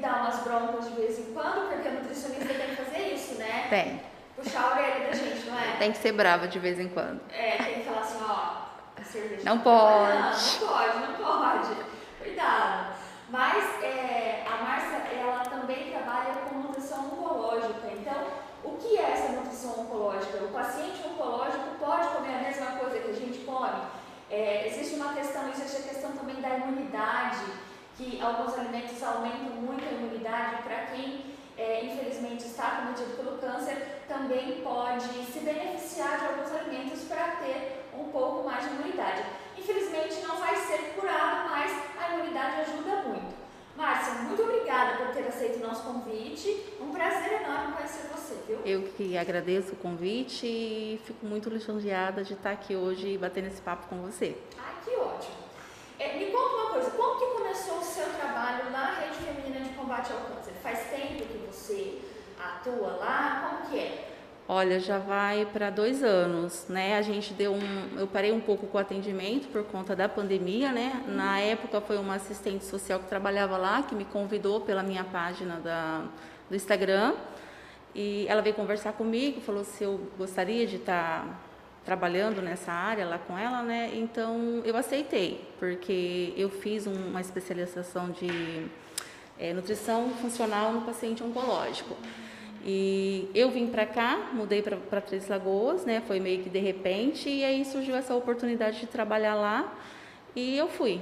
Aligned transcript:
Dá 0.00 0.16
umas 0.16 0.38
broncas 0.42 0.84
de 0.88 0.94
vez 0.94 1.18
em 1.18 1.32
quando, 1.32 1.68
porque 1.70 1.88
a 1.88 1.90
nutricionista 1.92 2.54
tem 2.54 2.68
que 2.68 2.76
fazer 2.76 3.14
isso, 3.14 3.34
né? 3.34 3.66
Tem. 3.68 4.00
Puxar 4.36 4.62
a 4.62 4.70
orelha 4.72 5.06
da 5.08 5.12
gente, 5.12 5.50
não 5.50 5.58
é? 5.58 5.76
Tem 5.78 5.90
que 5.92 5.98
ser 5.98 6.12
brava 6.12 6.46
de 6.46 6.58
vez 6.58 6.78
em 6.78 6.88
quando. 6.88 7.20
É, 7.32 7.56
tem 7.56 7.74
que 7.80 7.84
falar 7.84 8.00
assim, 8.00 8.18
ó, 8.22 9.00
a 9.00 9.04
cerveja. 9.04 9.42
Não 9.44 9.58
tá 9.58 9.64
pode. 9.64 10.58
trabalhando, 10.58 10.60
Não 10.60 10.68
pode, 10.68 10.98
não 10.98 11.14
pode. 11.14 11.76
Cuidado. 12.22 12.94
Mas 13.30 13.82
é, 13.82 14.44
a 14.50 14.62
Márcia, 14.62 14.96
ela 15.18 15.40
também 15.40 15.90
trabalha 15.90 16.34
com 16.48 16.54
nutrição 16.56 17.00
oncológica. 17.06 17.88
Então, 17.92 18.26
o 18.64 18.76
que 18.76 18.96
é 18.96 19.10
essa 19.10 19.32
nutrição 19.32 19.80
oncológica? 19.80 20.38
O 20.44 20.48
paciente 20.48 21.02
oncológico 21.06 21.74
pode 21.80 22.08
comer 22.08 22.36
a 22.36 22.42
mesma 22.42 22.66
coisa 22.78 22.98
que 23.00 23.10
a 23.10 23.14
gente 23.14 23.38
come? 23.40 23.82
É, 24.30 24.66
existe 24.68 24.94
uma 24.94 25.12
questão, 25.14 25.48
existe 25.50 25.76
a 25.78 25.88
questão 25.92 26.12
também 26.12 26.36
da 26.40 26.50
imunidade, 26.50 27.44
que 27.98 28.20
alguns 28.22 28.56
alimentos 28.56 29.02
aumentam 29.02 29.50
muito 29.60 29.84
a 29.84 29.90
imunidade 29.90 30.62
para 30.62 30.86
quem 30.86 31.36
é, 31.58 31.84
infelizmente 31.84 32.46
está 32.46 32.76
cometido 32.76 33.16
pelo 33.16 33.38
câncer, 33.38 34.04
também 34.06 34.60
pode 34.62 35.08
se 35.24 35.40
beneficiar 35.40 36.20
de 36.20 36.26
alguns 36.26 36.52
alimentos 36.52 37.02
para 37.08 37.32
ter 37.42 37.84
um 37.98 38.04
pouco 38.04 38.48
mais 38.48 38.62
de 38.62 38.76
imunidade. 38.76 39.24
Infelizmente 39.58 40.24
não 40.24 40.36
vai 40.36 40.54
ser 40.54 40.94
curado, 40.94 41.50
mas 41.50 41.72
a 42.00 42.14
imunidade 42.14 42.60
ajuda 42.60 43.02
muito. 43.02 43.36
Márcia, 43.76 44.14
muito 44.22 44.42
obrigada 44.42 44.98
por 44.98 45.14
ter 45.14 45.26
aceito 45.26 45.56
o 45.56 45.66
nosso 45.66 45.82
convite. 45.82 46.74
Um 46.80 46.92
prazer 46.92 47.42
enorme 47.42 47.72
conhecer 47.72 48.08
você, 48.08 48.36
viu? 48.46 48.60
Eu 48.64 48.82
que 48.96 49.18
agradeço 49.18 49.72
o 49.72 49.76
convite 49.76 50.46
e 50.46 51.00
fico 51.04 51.26
muito 51.26 51.50
lisonjeada 51.50 52.22
de 52.22 52.34
estar 52.34 52.52
aqui 52.52 52.76
hoje 52.76 53.18
batendo 53.18 53.48
esse 53.48 53.60
papo 53.60 53.88
com 53.88 54.00
você. 54.02 54.36
Ai, 54.56 54.74
que 54.84 54.90
ótimo. 54.96 55.47
É, 55.98 56.16
me 56.16 56.26
conta 56.26 56.54
uma 56.54 56.70
coisa, 56.70 56.90
como 56.92 57.18
que 57.18 57.26
começou 57.38 57.78
o 57.78 57.82
seu 57.82 58.06
trabalho 58.10 58.70
na 58.70 58.94
Rede 58.94 59.16
Feminina 59.16 59.64
de 59.64 59.74
Combate 59.74 60.12
ao 60.12 60.20
Câncer? 60.20 60.52
Faz 60.62 60.90
tempo 60.90 61.24
que 61.24 61.38
você 61.50 61.98
atua 62.38 62.96
lá? 63.00 63.48
Como 63.48 63.68
que 63.68 63.78
é? 63.80 64.08
Olha, 64.46 64.78
já 64.78 64.98
vai 64.98 65.44
para 65.44 65.70
dois 65.70 66.04
anos, 66.04 66.66
né? 66.68 66.96
A 66.96 67.02
gente 67.02 67.34
deu 67.34 67.52
um, 67.52 67.98
eu 67.98 68.06
parei 68.06 68.30
um 68.30 68.40
pouco 68.40 68.68
com 68.68 68.78
o 68.78 68.80
atendimento 68.80 69.48
por 69.48 69.64
conta 69.64 69.96
da 69.96 70.08
pandemia, 70.08 70.70
né? 70.70 71.04
Na 71.08 71.40
época 71.40 71.80
foi 71.80 71.98
uma 71.98 72.14
assistente 72.14 72.64
social 72.64 73.00
que 73.00 73.06
trabalhava 73.06 73.56
lá 73.56 73.82
que 73.82 73.94
me 73.94 74.04
convidou 74.04 74.60
pela 74.60 74.84
minha 74.84 75.02
página 75.02 75.56
da, 75.56 76.04
do 76.48 76.54
Instagram 76.54 77.14
e 77.92 78.24
ela 78.28 78.40
veio 78.40 78.54
conversar 78.54 78.92
comigo, 78.92 79.40
falou 79.40 79.64
se 79.64 79.82
eu 79.82 80.00
gostaria 80.16 80.64
de 80.64 80.76
estar 80.76 81.47
trabalhando 81.88 82.42
nessa 82.42 82.70
área 82.70 83.06
lá 83.06 83.18
com 83.18 83.38
ela, 83.38 83.62
né? 83.62 83.90
Então 83.94 84.60
eu 84.62 84.76
aceitei, 84.76 85.40
porque 85.58 86.34
eu 86.36 86.50
fiz 86.50 86.86
uma 86.86 87.18
especialização 87.18 88.10
de 88.10 88.66
é, 89.38 89.54
nutrição 89.54 90.10
funcional 90.20 90.70
no 90.70 90.82
paciente 90.82 91.24
oncológico. 91.24 91.96
E 92.62 93.30
eu 93.34 93.50
vim 93.50 93.68
para 93.68 93.86
cá, 93.86 94.32
mudei 94.34 94.60
para 94.60 95.00
Três 95.00 95.28
Lagoas, 95.28 95.86
né? 95.86 96.02
Foi 96.06 96.20
meio 96.20 96.42
que 96.42 96.50
de 96.50 96.58
repente, 96.58 97.30
e 97.30 97.42
aí 97.42 97.64
surgiu 97.64 97.96
essa 97.96 98.14
oportunidade 98.14 98.80
de 98.80 98.86
trabalhar 98.86 99.34
lá 99.34 99.72
e 100.36 100.58
eu 100.58 100.68
fui, 100.68 101.00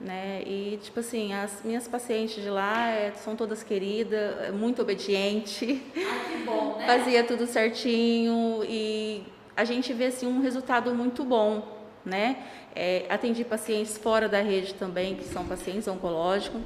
né? 0.00 0.42
E 0.46 0.78
tipo 0.82 1.00
assim, 1.00 1.34
as 1.34 1.62
minhas 1.62 1.86
pacientes 1.86 2.42
de 2.42 2.48
lá 2.48 2.88
é, 2.88 3.12
são 3.12 3.36
todas 3.36 3.62
queridas, 3.62 4.54
muito 4.54 4.80
obediente. 4.80 5.82
Ai, 5.94 6.32
que 6.32 6.44
bom, 6.46 6.76
né? 6.78 6.86
Fazia 6.86 7.22
tudo 7.24 7.46
certinho 7.46 8.64
e 8.66 9.34
a 9.56 9.64
gente 9.64 9.92
vê 9.92 10.06
assim 10.06 10.26
um 10.26 10.40
resultado 10.40 10.94
muito 10.94 11.24
bom, 11.24 11.78
né? 12.04 12.44
É, 12.74 13.06
atendi 13.08 13.44
pacientes 13.44 13.96
fora 13.96 14.28
da 14.28 14.40
rede 14.40 14.74
também, 14.74 15.14
que 15.14 15.24
são 15.24 15.46
pacientes 15.46 15.86
oncológicos, 15.86 16.60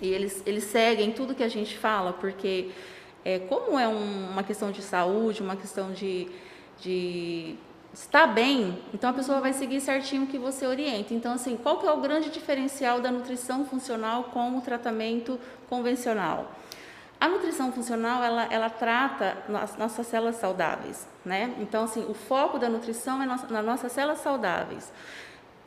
e 0.00 0.08
eles, 0.08 0.42
eles 0.46 0.64
seguem 0.64 1.12
tudo 1.12 1.34
que 1.34 1.42
a 1.42 1.48
gente 1.48 1.76
fala, 1.76 2.12
porque 2.14 2.70
é, 3.24 3.38
como 3.38 3.78
é 3.78 3.86
um, 3.86 4.30
uma 4.30 4.42
questão 4.42 4.70
de 4.70 4.80
saúde, 4.80 5.42
uma 5.42 5.56
questão 5.56 5.92
de, 5.92 6.26
de 6.80 7.54
estar 7.92 8.26
bem, 8.26 8.78
então 8.94 9.10
a 9.10 9.12
pessoa 9.12 9.40
vai 9.40 9.52
seguir 9.52 9.80
certinho 9.80 10.24
o 10.24 10.26
que 10.26 10.38
você 10.38 10.66
orienta. 10.66 11.12
Então, 11.12 11.32
assim, 11.34 11.56
qual 11.56 11.78
que 11.78 11.86
é 11.86 11.92
o 11.92 12.00
grande 12.00 12.30
diferencial 12.30 13.00
da 13.00 13.10
nutrição 13.10 13.66
funcional 13.66 14.24
com 14.24 14.56
o 14.56 14.60
tratamento 14.60 15.38
convencional? 15.68 16.50
A 17.20 17.28
nutrição 17.28 17.70
funcional, 17.70 18.22
ela, 18.22 18.44
ela 18.50 18.70
trata 18.70 19.36
as 19.62 19.76
nossas 19.76 20.06
células 20.06 20.36
saudáveis, 20.36 21.06
né? 21.22 21.54
Então, 21.58 21.84
assim, 21.84 22.02
o 22.08 22.14
foco 22.14 22.58
da 22.58 22.66
nutrição 22.66 23.22
é 23.22 23.26
nas 23.26 23.64
nossas 23.64 23.92
células 23.92 24.20
saudáveis. 24.20 24.90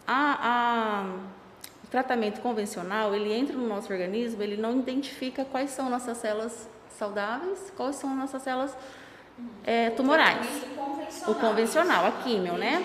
A, 0.08 0.38
a, 0.42 1.06
o 1.84 1.88
tratamento 1.92 2.42
convencional, 2.42 3.14
ele 3.14 3.32
entra 3.32 3.56
no 3.56 3.68
nosso 3.68 3.94
organismo, 3.94 4.42
ele 4.42 4.58
não 4.58 4.80
identifica 4.80 5.46
quais 5.46 5.70
são 5.70 5.92
nossas 5.92 6.18
células 6.18 6.68
saudáveis, 6.98 7.72
quais 7.78 7.98
são 7.98 8.16
nossas 8.16 8.42
células 8.42 8.76
é, 9.64 9.92
tumorais. 9.92 10.48
Convencional. 10.76 11.32
O 11.32 11.36
convencional, 11.36 12.06
a 12.08 12.12
químio, 12.24 12.54
né? 12.54 12.84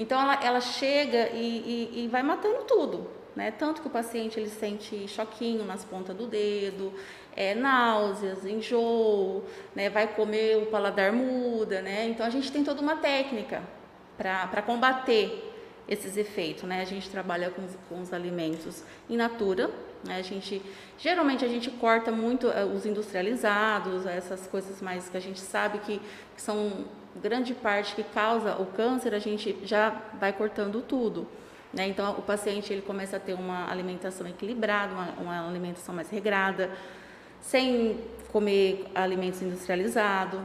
Então, 0.00 0.18
ela, 0.18 0.42
ela 0.42 0.60
chega 0.62 1.28
e, 1.28 1.90
e, 1.92 2.04
e 2.04 2.08
vai 2.08 2.22
matando 2.22 2.64
tudo, 2.64 3.06
né? 3.36 3.50
Tanto 3.50 3.82
que 3.82 3.86
o 3.86 3.90
paciente 3.90 4.40
ele 4.40 4.48
sente 4.48 5.06
choquinho 5.06 5.62
nas 5.62 5.84
pontas 5.84 6.16
do 6.16 6.26
dedo, 6.26 6.90
é, 7.36 7.54
náuseas, 7.54 8.46
enjoo, 8.46 9.44
né? 9.74 9.90
vai 9.90 10.06
comer, 10.06 10.56
o 10.56 10.66
paladar 10.66 11.12
muda, 11.12 11.82
né? 11.82 12.06
Então 12.08 12.24
a 12.24 12.30
gente 12.30 12.50
tem 12.50 12.64
toda 12.64 12.80
uma 12.80 12.96
técnica 12.96 13.62
para 14.16 14.62
combater 14.62 15.52
esses 15.86 16.16
efeitos, 16.16 16.62
né? 16.62 16.80
A 16.80 16.86
gente 16.86 17.10
trabalha 17.10 17.50
com, 17.50 17.62
com 17.90 18.00
os 18.00 18.10
alimentos 18.14 18.82
in 19.06 19.18
natura, 19.18 19.70
né? 20.02 20.16
A 20.16 20.22
gente 20.22 20.62
geralmente 20.96 21.44
a 21.44 21.48
gente 21.48 21.70
corta 21.72 22.10
muito 22.10 22.46
uh, 22.46 22.74
os 22.74 22.86
industrializados, 22.86 24.06
essas 24.06 24.46
coisas 24.46 24.80
mais 24.80 25.10
que 25.10 25.16
a 25.18 25.20
gente 25.20 25.40
sabe 25.40 25.78
que, 25.80 26.00
que 26.34 26.40
são 26.40 26.86
grande 27.16 27.54
parte 27.54 27.94
que 27.94 28.02
causa 28.02 28.56
o 28.56 28.66
câncer, 28.66 29.14
a 29.14 29.18
gente 29.18 29.56
já 29.64 29.90
vai 30.18 30.32
cortando 30.32 30.80
tudo. 30.82 31.26
Né? 31.72 31.86
Então, 31.88 32.12
o 32.12 32.22
paciente 32.22 32.72
ele 32.72 32.82
começa 32.82 33.16
a 33.16 33.20
ter 33.20 33.34
uma 33.34 33.70
alimentação 33.70 34.26
equilibrada, 34.26 34.92
uma, 34.92 35.08
uma 35.20 35.48
alimentação 35.48 35.94
mais 35.94 36.10
regrada, 36.10 36.70
sem 37.40 37.98
comer 38.32 38.86
alimentos 38.94 39.40
industrializados. 39.42 40.40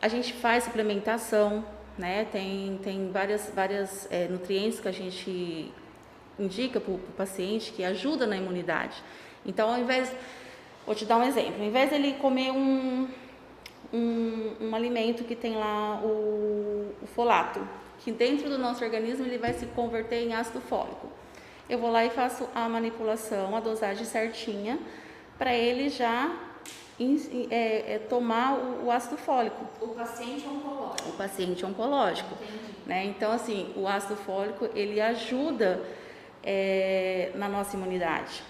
A 0.00 0.08
gente 0.08 0.32
faz 0.32 0.64
suplementação, 0.64 1.64
né? 1.96 2.26
Tem, 2.30 2.78
tem 2.82 3.10
várias, 3.10 3.50
várias 3.54 4.06
é, 4.10 4.28
nutrientes 4.28 4.80
que 4.80 4.88
a 4.88 4.92
gente 4.92 5.72
indica 6.38 6.80
para 6.80 6.92
o 6.92 6.98
paciente 7.16 7.72
que 7.72 7.84
ajuda 7.84 8.26
na 8.26 8.36
imunidade. 8.36 9.02
Então, 9.46 9.70
ao 9.70 9.78
invés, 9.78 10.12
vou 10.84 10.94
te 10.94 11.04
dar 11.04 11.16
um 11.16 11.22
exemplo, 11.22 11.60
ao 11.60 11.66
invés 11.66 11.90
dele 11.90 12.14
comer 12.14 12.50
um, 12.50 13.08
um, 13.92 14.52
um 14.60 14.74
alimento 14.74 15.24
que 15.24 15.34
tem 15.34 15.56
lá 15.56 16.00
o, 16.02 16.92
o 17.02 17.06
folato, 17.14 17.60
que 18.00 18.12
dentro 18.12 18.48
do 18.48 18.58
nosso 18.58 18.84
organismo 18.84 19.24
ele 19.24 19.38
vai 19.38 19.52
se 19.52 19.66
converter 19.66 20.22
em 20.22 20.34
ácido 20.34 20.60
fólico. 20.60 21.08
Eu 21.68 21.78
vou 21.78 21.90
lá 21.90 22.04
e 22.04 22.10
faço 22.10 22.48
a 22.54 22.68
manipulação, 22.68 23.56
a 23.56 23.60
dosagem 23.60 24.04
certinha, 24.04 24.78
para 25.38 25.54
ele 25.54 25.88
já 25.88 26.30
é, 27.50 27.94
é, 27.94 27.98
tomar 27.98 28.54
o, 28.54 28.86
o, 28.86 28.90
ácido 28.90 29.16
fólico. 29.16 29.66
O 29.80 29.88
paciente 29.88 30.46
oncológico. 30.46 31.08
O 31.08 31.12
paciente 31.12 31.66
oncológico. 31.66 32.34
Né? 32.86 33.04
Então, 33.06 33.32
assim, 33.32 33.72
o 33.74 33.88
ácido 33.88 34.16
fólico, 34.16 34.68
ele 34.74 35.00
ajuda 35.00 35.80
é, 36.42 37.32
na 37.34 37.48
nossa 37.48 37.76
imunidade. 37.76 38.42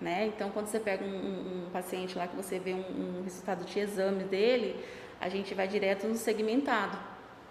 Né? 0.00 0.26
Então, 0.26 0.50
quando 0.50 0.66
você 0.66 0.78
pega 0.78 1.04
um, 1.04 1.66
um, 1.66 1.70
paciente 1.72 2.18
lá 2.18 2.26
que 2.26 2.36
você 2.36 2.58
vê 2.58 2.74
um, 2.74 3.20
um, 3.20 3.22
resultado 3.24 3.64
de 3.64 3.78
exame 3.78 4.24
dele, 4.24 4.76
a 5.20 5.28
gente 5.28 5.54
vai 5.54 5.66
direto 5.66 6.06
no 6.06 6.14
segmentado. 6.14 6.98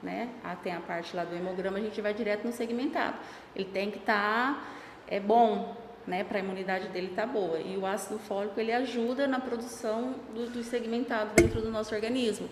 Né? 0.04 0.30
Ah, 0.44 0.56
tem 0.56 0.74
a 0.74 0.80
parte 0.80 1.16
lá 1.16 1.24
do 1.24 1.36
hemograma, 1.36 1.78
a 1.78 1.82
gente 1.82 2.00
vai 2.02 2.14
direto 2.14 2.46
no 2.46 2.54
segmentado. 2.54 3.18
Ele 3.56 3.66
tem 3.66 3.90
que 3.90 3.98
estar 3.98 4.54
tá, 4.54 4.64
é 5.08 5.20
bom, 5.20 5.76
né, 6.06 6.24
para 6.24 6.38
a 6.38 6.42
imunidade 6.42 6.90
dele 6.90 7.14
tá 7.16 7.26
boa. 7.26 7.60
E 7.60 7.78
o 7.78 7.86
ácido 7.86 8.20
fólico 8.20 8.60
ele 8.60 8.72
ajuda 8.72 9.28
na 9.28 9.40
produção 9.40 10.16
do, 10.34 10.48
do 10.50 10.64
segmentado 10.64 11.32
dentro 11.36 11.62
do 11.62 11.72
nosso 11.72 11.96
organismo. 11.96 12.48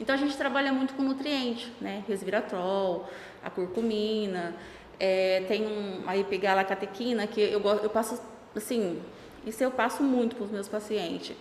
Então 0.00 0.14
a 0.14 0.18
gente 0.18 0.36
trabalha 0.36 0.72
muito 0.72 0.94
com 0.94 1.02
nutriente, 1.02 1.72
né, 1.80 2.04
resveratrol, 2.06 3.08
a 3.42 3.50
curcumina, 3.50 4.54
é, 4.98 5.44
tem 5.46 5.66
um, 5.66 6.02
a 6.06 6.16
epigalacatequina 6.16 7.26
que 7.26 7.40
eu, 7.40 7.60
eu 7.60 7.90
passo, 7.90 8.20
assim, 8.54 9.02
isso 9.46 9.62
eu 9.62 9.70
passo 9.70 10.02
muito 10.02 10.36
para 10.36 10.44
os 10.44 10.50
meus 10.50 10.68
pacientes. 10.68 11.36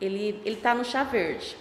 Ele 0.00 0.40
ele 0.44 0.56
está 0.56 0.74
no 0.74 0.84
chá 0.84 1.02
verde. 1.02 1.56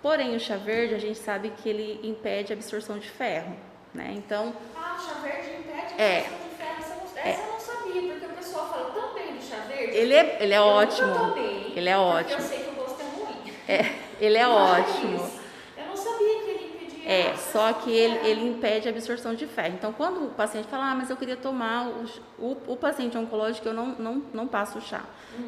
Porém 0.00 0.34
o 0.34 0.40
chá 0.40 0.56
verde 0.56 0.94
a 0.94 0.98
gente 0.98 1.18
sabe 1.18 1.50
que 1.50 1.68
ele 1.68 2.00
impede 2.02 2.52
a 2.52 2.56
absorção 2.56 2.98
de 2.98 3.08
ferro, 3.08 3.54
né? 3.92 4.14
Então 4.16 4.54
ah, 4.74 4.96
o 4.98 5.02
chá 5.02 5.14
verde 5.20 5.50
impede 5.58 5.94
a 5.94 6.02
é, 6.02 6.18
absorção 6.20 7.04
de 7.04 7.12
ferro. 7.12 7.28
Essa, 7.28 7.28
é, 7.28 7.46
eu 7.46 7.52
não 7.52 7.60
sabia 7.60 8.02
porque 8.12 8.26
o 8.26 8.28
pessoal 8.30 8.72
Ele 9.78 10.14
é, 10.14 10.38
ele 10.40 10.54
é 10.54 10.58
Eu 10.58 10.64
nunca 10.64 10.76
ótimo. 10.76 11.14
tomei, 11.18 11.72
Ele 11.76 11.88
é 11.88 11.98
ótimo. 11.98 12.40
Eu 12.40 12.40
sei 12.40 12.58
que 12.60 12.70
o 12.70 12.74
gosto 12.74 13.00
é 13.00 13.04
ruim. 13.04 13.54
É, 13.68 13.94
ele 14.20 14.38
é 14.38 14.46
Mas 14.46 14.88
ótimo. 14.88 15.30
Eu 15.76 15.86
não 15.86 15.96
sabia 15.96 16.42
que 16.42 16.50
ele 16.50 16.64
impedia. 16.74 17.10
É, 17.10 17.30
a 17.30 17.36
só 17.52 17.72
que 17.72 17.90
ele, 17.90 18.26
ele 18.26 18.48
impede 18.48 18.88
a 18.88 18.90
absorção 18.90 19.34
de 19.34 19.46
ferro. 19.46 19.74
Então, 19.74 19.92
quando 19.92 20.26
o 20.26 20.30
paciente 20.30 20.68
fala, 20.68 20.90
ah, 20.90 20.94
mas 20.94 21.10
eu 21.10 21.16
queria 21.16 21.36
tomar, 21.36 21.88
o, 21.88 22.06
o, 22.38 22.72
o 22.72 22.76
paciente 22.76 23.16
oncológico, 23.18 23.68
eu 23.68 23.74
não, 23.74 23.88
não, 23.98 24.22
não 24.32 24.46
passo 24.46 24.78
o 24.78 24.80
chá. 24.80 25.04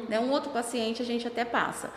Né? 0.07 0.19
Um 0.19 0.31
outro 0.31 0.51
paciente, 0.51 1.01
a 1.01 1.05
gente 1.05 1.27
até 1.27 1.43
passa. 1.43 1.89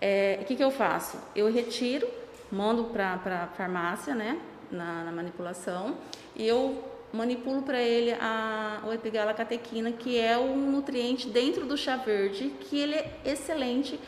É, 0.00 0.38
o 0.42 0.44
que, 0.44 0.56
que 0.56 0.62
eu 0.62 0.70
faço? 0.70 1.18
Eu 1.34 1.50
retiro, 1.50 2.08
mando 2.50 2.84
para 2.84 3.14
a 3.14 3.46
farmácia, 3.56 4.14
né, 4.14 4.38
na, 4.70 5.04
na 5.04 5.12
manipulação, 5.12 5.96
e 6.36 6.46
eu 6.46 6.84
manipulo 7.12 7.62
para 7.62 7.80
ele 7.80 8.12
a, 8.12 8.80
o 8.86 8.92
epigalacatequina, 8.92 9.92
que 9.92 10.18
é 10.18 10.36
um 10.38 10.70
nutriente 10.70 11.28
dentro 11.28 11.64
do 11.64 11.76
chá 11.76 11.96
verde, 11.96 12.52
que 12.60 12.78
ele 12.78 12.94
é 12.94 13.20
excelente 13.24 13.98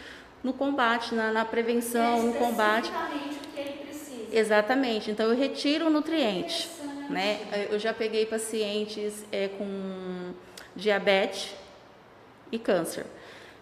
no 0.43 0.53
combate, 0.53 1.15
na, 1.15 1.33
na 1.33 1.45
prevenção, 1.45 2.23
no 2.23 2.35
combate. 2.35 2.91
Especificamente 2.91 3.37
o 3.37 3.49
que 3.49 3.61
ele 3.61 3.79
precisa. 3.85 4.20
Exatamente. 4.33 5.11
Então 5.11 5.27
eu 5.27 5.37
retiro 5.37 5.87
o 5.87 5.91
nutriente, 5.91 6.71
né? 7.09 7.41
Eu 7.71 7.79
já 7.79 7.93
peguei 7.93 8.27
pacientes 8.27 9.25
é, 9.33 9.49
com 9.49 10.33
diabetes 10.75 11.55
e 12.51 12.59
câncer. 12.59 13.07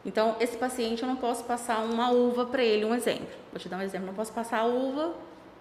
Então 0.04 0.36
esse 0.40 0.56
paciente 0.56 1.02
eu 1.02 1.08
não 1.08 1.16
posso 1.16 1.44
passar 1.44 1.78
uma 1.80 2.10
uva 2.10 2.46
para 2.46 2.62
ele, 2.62 2.84
um 2.84 2.94
exemplo. 2.94 3.28
Vou 3.50 3.60
te 3.60 3.68
dar 3.68 3.78
um 3.78 3.82
exemplo. 3.82 4.06
Não 4.06 4.14
posso 4.14 4.32
passar 4.32 4.58
a 4.58 4.64
uva 4.66 5.14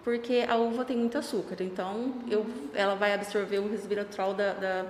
porque 0.04 0.46
a 0.48 0.56
uva 0.56 0.84
tem 0.84 0.96
muito 0.96 1.18
açúcar. 1.18 1.62
Então 1.62 2.14
eu, 2.30 2.46
ela 2.74 2.94
vai 2.94 3.12
absorver 3.12 3.58
o 3.58 3.68
resveratrol 3.68 4.34
da, 4.34 4.52
da, 4.52 4.86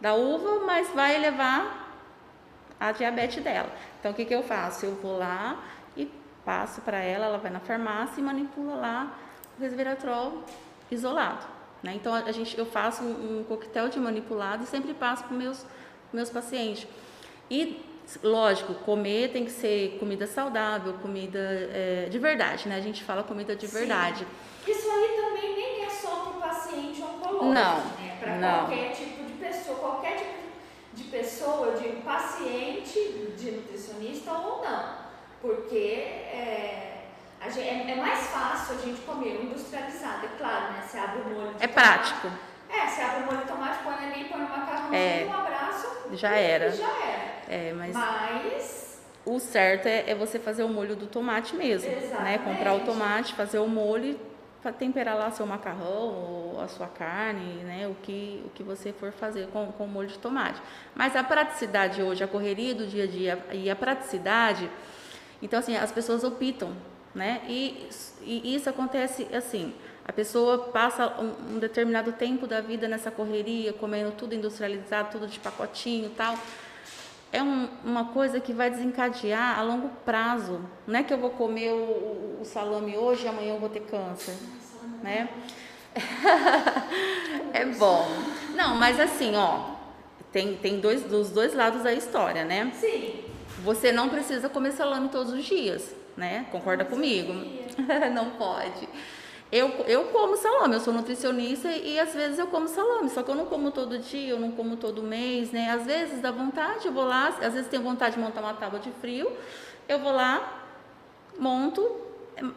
da 0.00 0.14
uva, 0.14 0.64
mas 0.64 0.88
vai 0.90 1.18
levar 1.18 1.84
a 2.78 2.92
diabetes 2.92 3.42
dela. 3.42 3.70
Então 3.98 4.12
o 4.12 4.14
que, 4.14 4.24
que 4.24 4.34
eu 4.34 4.42
faço? 4.42 4.86
Eu 4.86 4.94
vou 4.96 5.18
lá 5.18 5.64
e 5.96 6.10
passo 6.44 6.80
para 6.82 6.98
ela, 6.98 7.26
ela 7.26 7.38
vai 7.38 7.50
na 7.50 7.60
farmácia 7.60 8.20
e 8.20 8.22
manipula 8.22 8.74
lá 8.74 9.18
resveratrol 9.60 10.44
isolado. 10.90 11.46
Né? 11.82 11.94
Então 11.94 12.14
a 12.14 12.32
gente, 12.32 12.58
eu 12.58 12.66
faço 12.66 13.02
um, 13.02 13.40
um 13.40 13.44
coquetel 13.44 13.88
de 13.88 13.98
manipulado 13.98 14.64
e 14.64 14.66
sempre 14.66 14.94
passo 14.94 15.24
para 15.24 15.36
meus 15.36 15.64
meus 16.12 16.30
pacientes. 16.30 16.86
E 17.50 17.84
lógico, 18.22 18.74
comer 18.74 19.32
tem 19.32 19.44
que 19.44 19.50
ser 19.50 19.98
comida 19.98 20.26
saudável, 20.26 20.94
comida 20.94 21.38
é, 21.38 22.08
de 22.10 22.18
verdade, 22.18 22.68
né? 22.68 22.76
A 22.76 22.80
gente 22.80 23.02
fala 23.02 23.22
comida 23.22 23.54
de 23.54 23.66
Sim. 23.66 23.78
verdade. 23.78 24.26
Isso 24.66 24.90
aí 24.90 25.16
também 25.16 25.54
nem 25.54 25.84
é 25.84 25.90
só 25.90 26.16
para 26.16 26.38
o 26.38 26.40
paciente 26.40 27.02
oncológico, 27.02 27.44
Não, 27.44 27.52
né? 27.52 28.18
Para 28.20 28.58
qualquer 28.58 28.92
tipo 28.92 29.24
de 29.24 29.32
pessoa, 29.34 29.78
qualquer 29.78 30.16
tipo 30.16 30.34
de 30.94 31.04
pessoa, 31.04 31.76
digo 31.76 32.02
paciente 32.02 33.34
de 33.36 33.50
nutricionista 33.50 34.32
ou 34.32 34.62
não, 34.64 34.94
porque 35.42 36.05
é, 37.60 37.90
é, 37.90 37.94
mais 37.96 38.26
fácil 38.28 38.76
a 38.76 38.78
gente 38.78 39.00
comer 39.02 39.38
um 39.40 39.44
industrializado, 39.44 40.26
é 40.26 40.28
claro, 40.38 40.72
né? 40.72 40.82
Você 40.86 40.98
abre 40.98 41.20
o 41.20 41.24
molho 41.24 41.48
É 41.60 41.66
tomate- 41.66 41.68
prático, 41.72 42.28
É, 42.68 42.86
você 42.86 43.00
abre 43.02 43.22
o 43.22 43.26
molho 43.26 43.38
de 43.38 43.46
tomate, 43.46 43.78
põe 43.84 43.94
ali, 43.94 44.24
põe 44.24 44.38
no 44.40 44.48
macarrãozinho, 44.48 44.94
É. 44.94 45.28
um 45.30 45.40
abraço 45.40 45.86
já 46.12 46.36
e 46.38 46.44
era. 46.44 46.70
já 46.70 46.82
era. 46.82 47.26
É, 47.48 47.72
mas 47.72 47.94
Mas 47.96 49.00
o 49.24 49.38
certo 49.38 49.86
é, 49.86 50.10
é 50.10 50.14
você 50.14 50.38
fazer 50.38 50.62
o 50.64 50.68
molho 50.68 50.94
do 50.96 51.06
tomate 51.06 51.54
mesmo, 51.56 51.90
né? 51.92 51.98
Exatamente. 52.02 52.38
Comprar 52.44 52.74
o 52.74 52.80
tomate, 52.80 53.34
fazer 53.34 53.58
o 53.58 53.68
molho 53.68 54.18
para 54.62 54.72
temperar 54.72 55.16
lá 55.16 55.30
seu 55.30 55.46
macarrão 55.46 56.54
ou 56.54 56.60
a 56.60 56.66
sua 56.66 56.88
carne, 56.88 57.62
né? 57.64 57.86
O 57.86 57.94
que, 58.02 58.42
o 58.44 58.50
que 58.50 58.62
você 58.64 58.92
for 58.92 59.12
fazer 59.12 59.46
com, 59.48 59.70
com 59.72 59.84
o 59.84 59.88
molho 59.88 60.08
de 60.08 60.18
tomate. 60.18 60.60
Mas 60.94 61.14
a 61.14 61.22
praticidade 61.22 62.02
hoje, 62.02 62.24
a 62.24 62.28
correria 62.28 62.74
do 62.74 62.84
dia 62.86 63.04
a 63.04 63.06
dia 63.06 63.46
e 63.52 63.70
a 63.70 63.76
praticidade, 63.76 64.68
então 65.40 65.58
assim, 65.60 65.76
as 65.76 65.92
pessoas 65.92 66.24
optam, 66.24 66.72
né? 67.16 67.40
E, 67.48 67.88
e 68.22 68.54
isso 68.54 68.68
acontece 68.70 69.26
assim, 69.34 69.74
a 70.06 70.12
pessoa 70.12 70.58
passa 70.68 71.08
um, 71.20 71.56
um 71.56 71.58
determinado 71.58 72.12
tempo 72.12 72.46
da 72.46 72.60
vida 72.60 72.86
nessa 72.86 73.10
correria, 73.10 73.72
comendo 73.72 74.12
tudo 74.12 74.34
industrializado, 74.34 75.10
tudo 75.12 75.26
de 75.26 75.40
pacotinho 75.40 76.06
e 76.06 76.10
tal 76.10 76.36
é 77.32 77.42
um- 77.42 77.68
uma 77.84 78.04
coisa 78.06 78.38
que 78.40 78.52
vai 78.52 78.70
desencadear 78.70 79.58
a 79.58 79.62
longo 79.62 79.88
prazo. 80.04 80.60
Não 80.86 81.00
é 81.00 81.02
que 81.02 81.12
eu 81.12 81.18
vou 81.18 81.30
comer 81.30 81.72
o, 81.72 81.76
o- 81.76 82.38
o 82.40 82.44
salame 82.44 82.96
hoje 82.96 83.24
e 83.24 83.28
amanhã 83.28 83.54
eu 83.54 83.58
vou 83.60 83.68
ter 83.68 83.80
câncer, 83.80 84.34
né? 85.02 85.28
é 87.52 87.64
bom. 87.64 88.06
Não, 88.54 88.76
mas 88.76 88.98
assim, 89.00 89.34
ó, 89.34 89.70
tem, 90.32 90.54
tem 90.56 90.80
dois, 90.80 91.02
dos 91.02 91.30
dois 91.30 91.52
lados 91.54 91.82
da 91.82 91.92
história, 91.92 92.44
né? 92.44 92.70
sim. 92.74 93.24
Você 93.64 93.90
não 93.90 94.08
precisa 94.08 94.48
comer 94.48 94.72
salame 94.72 95.08
todos 95.08 95.32
os 95.32 95.44
dias, 95.44 95.92
né? 96.16 96.46
Concorda 96.50 96.84
comigo? 96.84 97.32
sabia. 97.32 98.10
não 98.10 98.30
pode. 98.30 98.88
Eu, 99.50 99.68
eu 99.86 100.06
como 100.06 100.36
salame, 100.36 100.74
eu 100.74 100.80
sou 100.80 100.92
nutricionista 100.92 101.70
e 101.70 102.00
às 102.00 102.12
vezes 102.12 102.38
eu 102.38 102.48
como 102.48 102.66
salame, 102.66 103.08
só 103.08 103.22
que 103.22 103.30
eu 103.30 103.34
não 103.34 103.46
como 103.46 103.70
todo 103.70 103.96
dia, 103.98 104.30
eu 104.30 104.40
não 104.40 104.50
como 104.50 104.76
todo 104.76 105.02
mês, 105.02 105.52
né? 105.52 105.70
Às 105.70 105.86
vezes 105.86 106.20
dá 106.20 106.32
vontade, 106.32 106.86
eu 106.86 106.92
vou 106.92 107.04
lá, 107.04 107.28
às 107.28 107.54
vezes 107.54 107.68
tenho 107.68 107.82
vontade 107.82 108.16
de 108.16 108.20
montar 108.20 108.40
uma 108.40 108.54
tábua 108.54 108.80
de 108.80 108.90
frio, 108.90 109.30
eu 109.88 110.00
vou 110.00 110.10
lá, 110.10 110.64
monto 111.38 111.88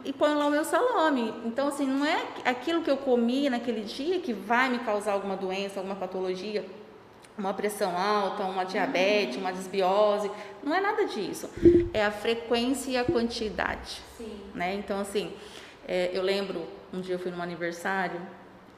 e 0.04 0.12
ponho 0.12 0.36
lá 0.36 0.46
o 0.46 0.50
meu 0.50 0.64
salame. 0.64 1.32
Então, 1.44 1.68
assim, 1.68 1.86
não 1.86 2.04
é 2.04 2.20
aquilo 2.44 2.82
que 2.82 2.90
eu 2.90 2.96
comi 2.96 3.48
naquele 3.48 3.82
dia 3.82 4.18
que 4.18 4.32
vai 4.32 4.68
me 4.68 4.80
causar 4.80 5.12
alguma 5.12 5.36
doença, 5.36 5.78
alguma 5.78 5.94
patologia, 5.94 6.64
uma 7.40 7.54
pressão 7.54 7.96
alta, 7.96 8.42
uma 8.44 8.64
diabetes, 8.64 9.36
uma 9.36 9.52
desbiose, 9.52 10.30
não 10.62 10.74
é 10.74 10.80
nada 10.80 11.06
disso. 11.06 11.48
É 11.92 12.04
a 12.04 12.10
frequência 12.10 12.90
e 12.90 12.96
a 12.96 13.04
quantidade 13.04 14.00
Sim. 14.16 14.40
né? 14.54 14.74
Então, 14.74 15.00
assim, 15.00 15.32
é, 15.88 16.10
eu 16.12 16.22
lembro, 16.22 16.66
um 16.92 17.00
dia 17.00 17.14
eu 17.14 17.18
fui 17.18 17.30
num 17.30 17.42
aniversário, 17.42 18.20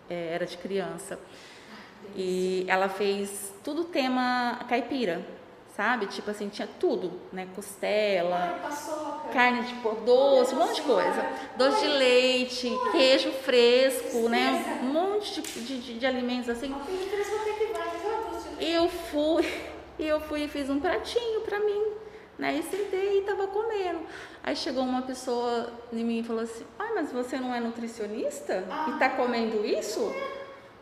é, 0.09 0.35
era 0.35 0.47
de 0.47 0.57
criança, 0.57 1.19
e 2.17 2.65
ela 2.69 2.89
fez 2.89 3.53
tudo 3.65 3.85
tema 3.85 4.61
caipira, 4.69 5.25
sabe? 5.77 6.07
Tipo 6.07 6.31
assim, 6.31 6.49
tinha 6.49 6.69
tudo, 6.79 7.13
né? 7.33 7.49
Costela, 7.55 8.61
Ai, 8.63 9.33
carne 9.33 9.63
de 9.63 9.75
porco, 9.77 10.03
doce, 10.05 10.55
um 10.55 10.59
monte 10.59 10.77
de 10.77 10.83
coisa. 10.83 11.25
Doce 11.57 11.81
de 11.81 11.89
leite, 11.89 12.71
queijo 12.93 13.31
fresco, 13.33 14.29
né? 14.29 14.81
Um 14.83 14.87
monte 14.93 15.41
de, 15.41 15.81
de, 15.81 15.99
de- 15.99 16.07
alimentos 16.07 16.49
assim 16.49 16.75
filha 16.87 17.09
cresceu 17.11 17.41
até 17.41 17.53
que 17.53 17.67
vai, 17.73 17.89
já 18.03 18.29
doce. 18.31 18.49
Eu 18.65 18.89
fui, 18.89 19.45
e 19.99 20.07
eu 20.07 20.21
fui 20.21 20.45
e 20.45 20.49
fiz 20.49 20.71
um 20.71 20.79
pratinho 20.79 21.41
pra 21.41 21.59
mim, 21.59 21.85
né? 22.39 22.55
E 22.55 22.63
sentei 22.63 23.19
e 23.19 23.23
tava 23.23 23.49
comendo. 23.49 24.01
Aí 24.41 24.55
chegou 24.55 24.85
uma 24.85 25.03
pessoa 25.03 25.69
em 25.93 26.05
mim 26.05 26.21
e 26.21 26.23
falou 26.23 26.43
assim: 26.43 26.65
"Ai, 26.79 26.93
mas 26.95 27.11
você 27.11 27.39
não 27.39 27.53
é 27.53 27.59
nutricionista 27.59 28.65
e 28.89 28.99
tá 28.99 29.11
comendo 29.11 29.67
isso?" 29.67 30.15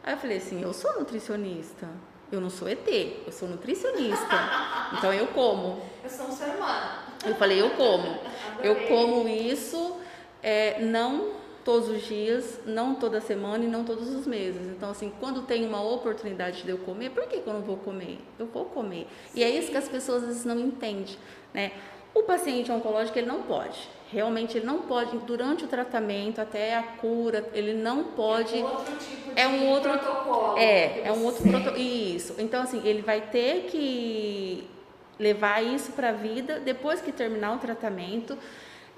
Aí 0.02 0.12
eu 0.12 0.18
falei 0.18 0.36
assim: 0.36 0.62
"Eu 0.62 0.74
sou 0.74 0.92
nutricionista. 0.98 1.88
Eu 2.30 2.40
não 2.40 2.50
sou 2.50 2.68
ET, 2.68 2.86
eu 3.26 3.32
sou 3.32 3.48
nutricionista. 3.48 4.36
Então 4.98 5.12
eu 5.14 5.28
como." 5.28 5.80
Eu 6.04 6.10
sou 6.10 6.26
um 6.26 6.32
ser 6.32 6.50
humano. 6.50 6.98
Eu 7.24 7.34
falei: 7.36 7.60
"Eu 7.60 7.70
como. 7.70 8.18
Eu 8.62 8.72
Adorei. 8.72 8.88
como 8.88 9.26
isso 9.26 9.96
é, 10.42 10.80
não 10.80 11.39
todos 11.64 11.88
os 11.88 12.02
dias, 12.02 12.58
não 12.66 12.94
toda 12.94 13.20
semana 13.20 13.64
e 13.64 13.68
não 13.68 13.84
todos 13.84 14.08
os 14.08 14.26
meses. 14.26 14.66
Então, 14.68 14.90
assim, 14.90 15.12
quando 15.20 15.42
tem 15.42 15.66
uma 15.66 15.82
oportunidade 15.82 16.62
de 16.62 16.70
eu 16.70 16.78
comer, 16.78 17.10
por 17.10 17.24
que, 17.26 17.38
que 17.40 17.46
eu 17.46 17.52
não 17.54 17.62
vou 17.62 17.76
comer? 17.76 18.18
Eu 18.38 18.46
vou 18.46 18.64
comer. 18.64 19.06
E 19.34 19.42
é 19.44 19.48
isso 19.50 19.70
que 19.70 19.76
as 19.76 19.88
pessoas 19.88 20.22
às 20.22 20.28
vezes 20.28 20.44
não 20.44 20.58
entendem, 20.58 21.16
né? 21.52 21.72
O 22.12 22.22
paciente 22.24 22.72
oncológico, 22.72 23.16
ele 23.18 23.28
não 23.28 23.42
pode. 23.42 23.88
Realmente, 24.10 24.58
ele 24.58 24.66
não 24.66 24.80
pode, 24.80 25.16
durante 25.18 25.64
o 25.64 25.68
tratamento, 25.68 26.40
até 26.40 26.74
a 26.74 26.82
cura, 26.82 27.48
ele 27.54 27.74
não 27.74 28.02
pode... 28.02 28.58
É 28.58 28.64
um 28.64 28.64
outro 28.66 28.96
tipo 28.96 29.34
de 29.34 29.40
É 29.40 29.46
um 29.46 29.68
outro- 29.68 29.92
protocolo. 29.92 30.58
É, 30.58 31.02
é 31.06 31.12
um 31.12 31.24
outro 31.24 31.42
protocolo. 31.48 31.76
Isso. 31.76 32.34
Então, 32.38 32.62
assim, 32.62 32.82
ele 32.84 33.02
vai 33.02 33.20
ter 33.20 33.66
que 33.70 34.68
levar 35.20 35.62
isso 35.62 35.92
para 35.92 36.08
a 36.08 36.12
vida. 36.12 36.58
Depois 36.58 37.00
que 37.00 37.12
terminar 37.12 37.54
o 37.54 37.58
tratamento, 37.58 38.36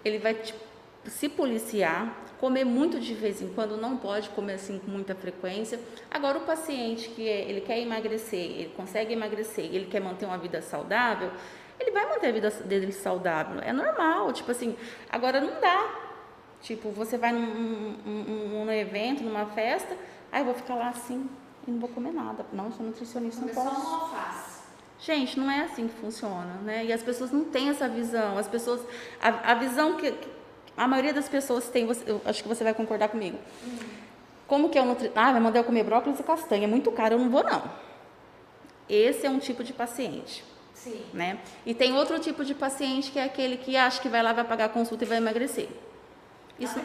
ele 0.03 0.19
vai 0.19 0.33
tipo, 0.33 0.59
se 1.07 1.29
policiar, 1.29 2.17
comer 2.41 2.65
muito 2.65 2.99
de 3.01 3.15
vez 3.15 3.41
em 3.43 3.49
quando, 3.53 3.77
não 3.77 3.97
pode 3.97 4.29
comer 4.31 4.55
assim 4.55 4.79
com 4.79 4.91
muita 4.91 5.15
frequência. 5.15 5.79
Agora, 6.11 6.39
o 6.39 6.43
paciente 6.43 7.09
que 7.11 7.29
é- 7.29 7.43
ele 7.49 7.61
quer 7.61 7.79
emagrecer, 7.79 8.39
ele 8.41 8.73
consegue 8.77 9.13
emagrecer, 9.13 9.65
ele 9.67 9.87
quer 9.87 10.01
manter 10.01 10.27
uma 10.27 10.39
vida 10.39 10.61
saudável, 10.63 11.31
ele 11.79 11.91
vai 11.91 12.09
manter 12.09 12.29
a 12.29 12.33
vida 12.33 12.51
dele 12.51 12.93
saudável. 12.93 13.61
É 13.61 13.73
normal, 13.73 14.33
tipo 14.33 14.51
assim. 14.51 14.77
Agora, 15.11 15.41
não 15.41 15.61
dá. 15.61 15.99
Tipo, 16.61 16.91
você 16.91 17.19
vai 17.19 17.33
num, 17.33 17.97
num- 18.05 18.65
num- 18.65 18.71
evento, 18.73 19.25
numa 19.25 19.47
festa, 19.47 19.97
aí 20.31 20.43
eu 20.43 20.45
vou 20.47 20.55
ficar 20.55 20.77
lá 20.77 20.91
assim 20.91 21.29
e 21.67 21.71
não 21.73 21.81
vou 21.81 21.89
comer 21.89 22.13
nada. 22.13 22.47
Não, 22.53 22.71
sou 22.71 22.87
nutricionista, 22.87 23.41
não 23.45 23.49
posso. 23.53 23.69
uma 23.81 24.03
alface. 24.05 24.63
Gente, 25.01 25.41
não 25.41 25.51
é 25.51 25.63
assim 25.63 25.89
que 25.89 25.95
funciona, 25.95 26.55
né? 26.63 26.85
E 26.85 26.93
as 26.93 27.03
pessoas 27.03 27.33
não 27.33 27.43
têm 27.45 27.69
essa 27.71 27.89
visão. 27.89 28.39
As 28.39 28.47
pessoas, 28.47 28.81
a, 29.21 29.51
a 29.51 29.55
visão 29.55 29.97
que 29.97 30.15
a 30.77 30.89
maioria 30.89 31.13
das 31.13 31.29
pessoas 31.29 31.69
tem, 31.69 31.89
eu 32.07 32.21
acho 32.25 32.43
que 32.43 32.49
você 32.49 32.65
vai 32.65 32.75
concordar 32.75 33.09
comigo. 33.09 33.39
Como 34.47 34.69
que 34.69 34.79
é 34.79 34.83
o 34.83 34.85
nutri... 34.85 35.11
Ah, 35.15 35.33
vai 35.33 35.41
mandar 35.41 35.61
eu 35.61 35.65
comer 35.65 35.85
brócolis 35.85 36.19
e 36.19 36.23
castanha, 36.23 36.65
é 36.65 36.67
muito 36.67 36.91
caro, 36.93 37.15
eu 37.15 37.19
não 37.19 37.31
vou 37.31 37.43
não. 37.43 37.63
Esse 38.89 39.27
é 39.27 39.31
um 39.31 39.39
tipo 39.39 39.63
de 39.65 39.73
paciente, 39.73 40.45
Sim. 40.75 41.01
Né? 41.15 41.39
E 41.65 41.73
tem 41.75 41.95
outro 41.95 42.19
tipo 42.19 42.45
de 42.45 42.55
paciente 42.55 43.13
que 43.13 43.19
é 43.19 43.25
aquele 43.25 43.57
que 43.57 43.77
acha 43.77 44.01
que 44.01 44.09
vai 44.09 44.23
lá, 44.23 44.33
vai 44.33 44.45
pagar 44.45 44.65
a 44.65 44.69
consulta 44.69 45.05
e 45.05 45.07
vai 45.07 45.19
emagrecer. 45.19 45.69
Isso. 46.59 46.79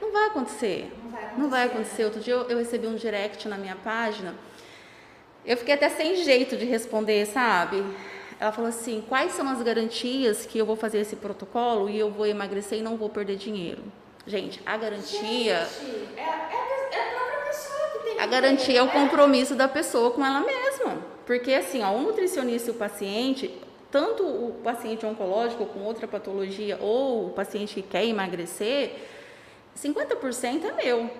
Não 0.00 0.12
vai 0.12 0.26
acontecer. 0.26 0.92
Não 1.02 1.10
vai 1.10 1.24
acontecer. 1.24 1.38
Não 1.38 1.50
vai 1.50 1.66
acontecer. 1.66 2.04
Outro 2.04 2.20
dia 2.20 2.34
eu, 2.34 2.48
eu 2.48 2.58
recebi 2.58 2.86
um 2.86 2.94
direct 2.94 3.46
na 3.46 3.56
minha 3.56 3.76
página. 3.76 4.34
Eu 5.44 5.56
fiquei 5.56 5.74
até 5.74 5.88
sem 5.88 6.16
jeito 6.16 6.56
de 6.56 6.64
responder, 6.64 7.26
sabe? 7.26 7.84
Ela 8.40 8.52
falou 8.52 8.68
assim: 8.68 9.02
quais 9.08 9.32
são 9.32 9.48
as 9.48 9.60
garantias 9.62 10.46
que 10.46 10.58
eu 10.58 10.66
vou 10.66 10.76
fazer 10.76 10.98
esse 10.98 11.16
protocolo 11.16 11.88
e 11.88 11.98
eu 11.98 12.10
vou 12.10 12.26
emagrecer 12.26 12.78
e 12.78 12.82
não 12.82 12.96
vou 12.96 13.08
perder 13.08 13.36
dinheiro? 13.36 13.82
Gente, 14.26 14.60
a 14.66 14.76
garantia. 14.76 15.64
Gente, 15.66 16.08
é, 16.16 16.20
é, 16.20 16.24
é 16.24 17.08
a 17.08 17.16
própria 17.16 17.46
pessoa 17.46 17.88
que 17.92 17.98
tem 18.04 18.18
A 18.20 18.24
que 18.24 18.28
garantia 18.28 18.66
ter, 18.66 18.76
é 18.76 18.82
o 18.82 18.86
né? 18.86 18.92
compromisso 18.92 19.54
da 19.54 19.66
pessoa 19.68 20.10
com 20.10 20.24
ela 20.24 20.40
mesma. 20.40 20.98
Porque 21.26 21.52
assim, 21.52 21.82
ó, 21.82 21.92
o 21.92 22.02
nutricionista 22.02 22.68
e 22.70 22.72
o 22.72 22.76
paciente, 22.76 23.50
tanto 23.90 24.22
o 24.22 24.60
paciente 24.62 25.04
oncológico 25.06 25.64
com 25.66 25.80
outra 25.80 26.06
patologia 26.06 26.78
ou 26.80 27.26
o 27.26 27.30
paciente 27.30 27.74
que 27.74 27.82
quer 27.82 28.04
emagrecer, 28.04 28.94
50% 29.76 30.64
é 30.64 30.72
meu. 30.84 31.10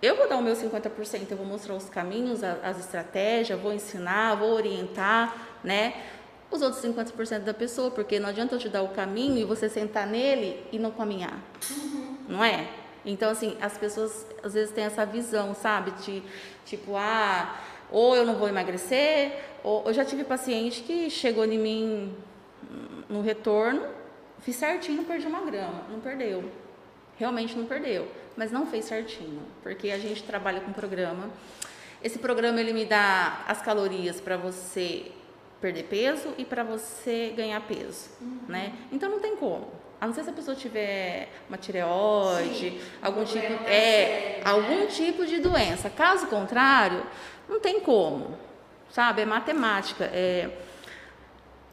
Eu 0.00 0.16
vou 0.16 0.28
dar 0.28 0.36
o 0.36 0.42
meu 0.42 0.54
50%, 0.54 1.26
eu 1.32 1.36
vou 1.36 1.46
mostrar 1.46 1.74
os 1.74 1.88
caminhos, 1.88 2.44
a- 2.44 2.58
as 2.62 2.78
estratégias, 2.78 3.58
vou 3.60 3.72
ensinar, 3.72 4.36
vou 4.36 4.52
orientar, 4.52 5.48
né? 5.64 5.94
Os 6.50 6.62
outros 6.62 6.82
50% 6.82 7.40
da 7.40 7.52
pessoa, 7.52 7.90
porque 7.90 8.18
não 8.18 8.28
adianta 8.28 8.54
eu 8.54 8.58
te 8.58 8.68
dar 8.68 8.82
o 8.82 8.88
caminho 8.88 9.36
e 9.36 9.44
você 9.44 9.68
sentar 9.68 10.06
nele 10.06 10.64
e 10.72 10.78
não 10.78 10.90
caminhar. 10.90 11.38
Não 12.26 12.42
é? 12.42 12.66
Então, 13.04 13.30
assim, 13.30 13.56
as 13.60 13.76
pessoas 13.76 14.26
às 14.42 14.54
vezes 14.54 14.72
têm 14.72 14.84
essa 14.84 15.04
visão, 15.04 15.54
sabe? 15.54 15.90
De 16.02 16.22
tipo, 16.64 16.96
ah, 16.96 17.58
ou 17.90 18.16
eu 18.16 18.24
não 18.24 18.34
vou 18.34 18.48
emagrecer, 18.48 19.32
ou 19.62 19.84
eu 19.86 19.92
já 19.92 20.04
tive 20.04 20.24
paciente 20.24 20.82
que 20.82 21.10
chegou 21.10 21.44
em 21.44 21.58
mim 21.58 22.16
hum, 22.70 23.02
no 23.08 23.22
retorno, 23.22 23.82
fiz 24.40 24.56
certinho, 24.56 25.04
perdi 25.04 25.26
uma 25.26 25.42
grama. 25.42 25.82
Não 25.90 26.00
perdeu. 26.00 26.50
Realmente 27.18 27.56
não 27.56 27.66
perdeu, 27.66 28.08
mas 28.36 28.52
não 28.52 28.66
fez 28.66 28.84
certinho, 28.84 29.42
porque 29.62 29.90
a 29.90 29.98
gente 29.98 30.22
trabalha 30.22 30.60
com 30.60 30.72
programa. 30.72 31.30
Esse 32.02 32.18
programa 32.18 32.60
ele 32.60 32.72
me 32.72 32.84
dá 32.84 33.44
as 33.46 33.60
calorias 33.60 34.20
para 34.20 34.36
você 34.36 35.10
perder 35.60 35.84
peso 35.84 36.34
e 36.38 36.44
para 36.44 36.62
você 36.62 37.32
ganhar 37.36 37.60
peso, 37.62 38.08
né? 38.48 38.72
Então 38.92 39.10
não 39.10 39.18
tem 39.20 39.36
como. 39.36 39.68
A 40.00 40.06
não 40.06 40.14
ser 40.14 40.22
se 40.22 40.30
a 40.30 40.32
pessoa 40.32 40.54
tiver 40.56 41.28
uma 41.48 41.58
tireoide, 41.58 42.70
Sim, 42.70 42.80
algum 43.02 43.22
um 43.22 43.24
tipo 43.24 43.44
é 43.66 44.36
né? 44.38 44.40
algum 44.44 44.86
tipo 44.86 45.26
de 45.26 45.40
doença. 45.40 45.90
Caso 45.90 46.28
contrário, 46.28 47.02
não 47.48 47.58
tem 47.58 47.80
como. 47.80 48.38
Sabe? 48.90 49.22
É 49.22 49.26
matemática, 49.26 50.04
é 50.04 50.48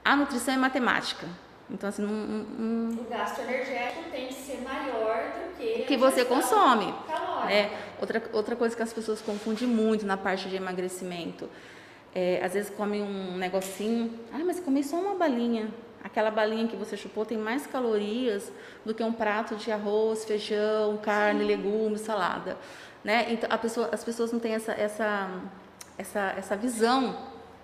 a 0.03 0.15
nutrição 0.15 0.53
é 0.53 0.57
matemática. 0.57 1.27
Então 1.69 1.89
assim, 1.89 2.01
não- 2.03 2.11
não, 2.11 3.01
O 3.01 3.03
gasto 3.09 3.39
energético 3.41 4.09
tem 4.11 4.27
que 4.27 4.33
ser 4.33 4.61
maior 4.61 5.31
do 5.33 5.57
que 5.57 5.83
que 5.83 5.97
você 5.97 6.25
consome. 6.25 6.93
calórica. 7.07 7.51
É, 7.53 7.71
outra, 7.99 8.23
outra 8.33 8.55
coisa 8.55 8.75
que 8.75 8.81
as 8.83 8.93
pessoas 8.93 9.21
confundem 9.21 9.67
muito 9.67 10.05
na 10.05 10.17
parte 10.17 10.49
de 10.49 10.55
emagrecimento. 10.55 11.49
É, 12.15 12.39
às 12.41 12.53
vezes 12.53 12.69
come 12.69 13.01
um 13.01 13.35
negocinho, 13.37 14.17
ah, 14.31 14.39
mas 14.45 14.61
comi 14.61 14.81
só 14.81 14.95
uma 14.95 15.15
balinha. 15.15 15.69
Aquela 16.01 16.31
balinha 16.31 16.65
que 16.65 16.75
você 16.77 16.95
chupou 16.95 17.25
tem 17.25 17.37
mais 17.37 17.67
calorias 17.67 18.49
do 18.85 18.93
que 18.93 19.03
um 19.03 19.11
prato 19.11 19.57
de 19.57 19.69
arroz, 19.69 20.23
feijão, 20.23 20.97
carne, 20.97 21.43
legumes, 21.43 22.01
salada. 22.01 22.57
Né? 23.03 23.33
Então, 23.33 23.49
a 23.51 23.57
pessoa, 23.57 23.89
as 23.91 24.03
pessoas 24.03 24.31
não 24.31 24.39
têm 24.39 24.53
essa, 24.53 24.71
essa, 24.71 25.29
essa, 25.97 26.33
essa 26.37 26.55
visão. 26.55 27.17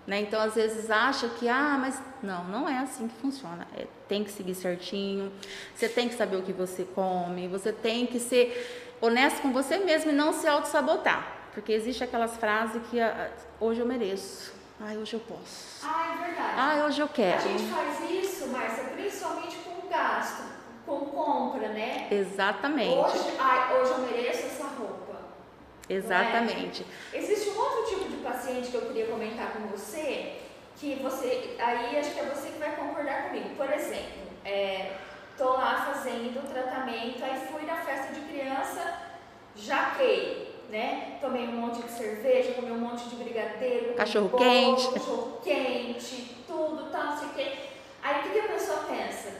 Né? 0.05 0.19
Então, 0.19 0.41
às 0.41 0.55
vezes 0.55 0.91
acha 0.91 1.29
que, 1.29 1.47
ah, 1.47 1.77
mas 1.79 2.01
não, 2.21 2.43
não 2.45 2.67
é 2.67 2.79
assim 2.79 3.07
que 3.07 3.15
funciona. 3.15 3.65
É, 3.77 3.87
tem 4.09 4.23
que 4.23 4.31
seguir 4.31 4.55
certinho, 4.55 5.31
você 5.73 5.87
tem 5.87 6.09
que 6.09 6.15
saber 6.15 6.35
o 6.35 6.41
que 6.41 6.51
você 6.51 6.83
come, 6.83 7.47
você 7.47 7.71
tem 7.71 8.05
que 8.05 8.19
ser 8.19 8.97
honesto 8.99 9.41
com 9.41 9.53
você 9.53 9.77
mesmo 9.77 10.11
e 10.11 10.13
não 10.13 10.33
se 10.33 10.45
auto-sabotar. 10.47 11.40
Porque 11.53 11.71
existe 11.73 12.03
aquelas 12.03 12.35
frases 12.37 12.81
que 12.89 12.99
ah, 12.99 13.29
hoje 13.59 13.81
eu 13.81 13.85
mereço, 13.85 14.53
ai, 14.79 14.97
hoje 14.97 15.13
eu 15.15 15.19
posso, 15.19 15.85
Ah, 15.85 16.13
é 16.15 16.25
verdade. 16.25 16.53
ai, 16.55 16.83
hoje 16.85 16.99
eu 17.01 17.05
A 17.05 17.09
quero. 17.09 17.41
gente 17.41 17.63
faz 17.71 18.09
isso, 18.09 18.47
Márcia, 18.47 18.83
principalmente 18.85 19.57
com 19.57 19.87
gasto, 19.89 20.43
com 20.85 20.99
compra, 21.01 21.67
né? 21.69 22.07
Exatamente, 22.09 22.95
Hoje, 22.97 23.35
ai, 23.39 23.75
hoje 23.77 23.91
eu 23.91 23.97
mereço 23.99 24.45
essa 24.45 24.63
roupa. 24.63 25.19
exatamente. 25.89 26.85
Existe 27.13 27.49
um 27.49 27.57
outro 27.59 27.85
tipo 27.95 28.09
de 28.09 28.17
paciente 28.23 28.69
que 28.71 28.75
eu 28.75 28.81
queria 28.87 29.07
comentar 29.07 29.51
com 29.51 29.67
você, 29.67 30.37
que 30.77 30.95
você, 30.95 31.55
aí 31.59 31.99
acho 31.99 32.11
que 32.11 32.19
é 32.21 32.23
você 32.33 32.47
que 32.49 32.59
vai 32.59 32.75
concordar 32.77 33.27
comigo. 33.27 33.49
Por 33.55 33.69
exemplo, 33.71 34.21
é, 34.45 34.93
tô 35.37 35.49
lá 35.51 35.91
fazendo 35.93 36.39
o 36.39 36.47
tratamento, 36.47 37.21
aí 37.23 37.45
fui 37.51 37.63
na 37.63 37.75
festa 37.75 38.13
de 38.13 38.21
criança, 38.21 38.99
jaquei, 39.55 40.50
né? 40.71 41.17
Tomei 41.19 41.47
um 41.47 41.51
monte 41.51 41.81
de 41.83 41.91
cerveja, 41.91 42.53
comi 42.53 42.71
um 42.71 42.79
monte 42.79 43.03
de 43.09 43.15
brigadeiro, 43.17 43.93
Cachorro 43.93 44.29
bolo, 44.29 44.43
quente. 44.43 44.93
cachorro 44.93 45.39
quente, 45.43 46.35
tudo, 46.47 46.89
tal, 46.91 47.03
não 47.07 47.17
sei 47.17 47.27
o 47.27 47.31
quê. 47.33 47.51
Aí 48.01 48.19
o 48.19 48.23
que, 48.23 48.29
que 48.29 48.39
a 48.39 48.47
pessoa 48.53 48.77
pensa? 48.89 49.33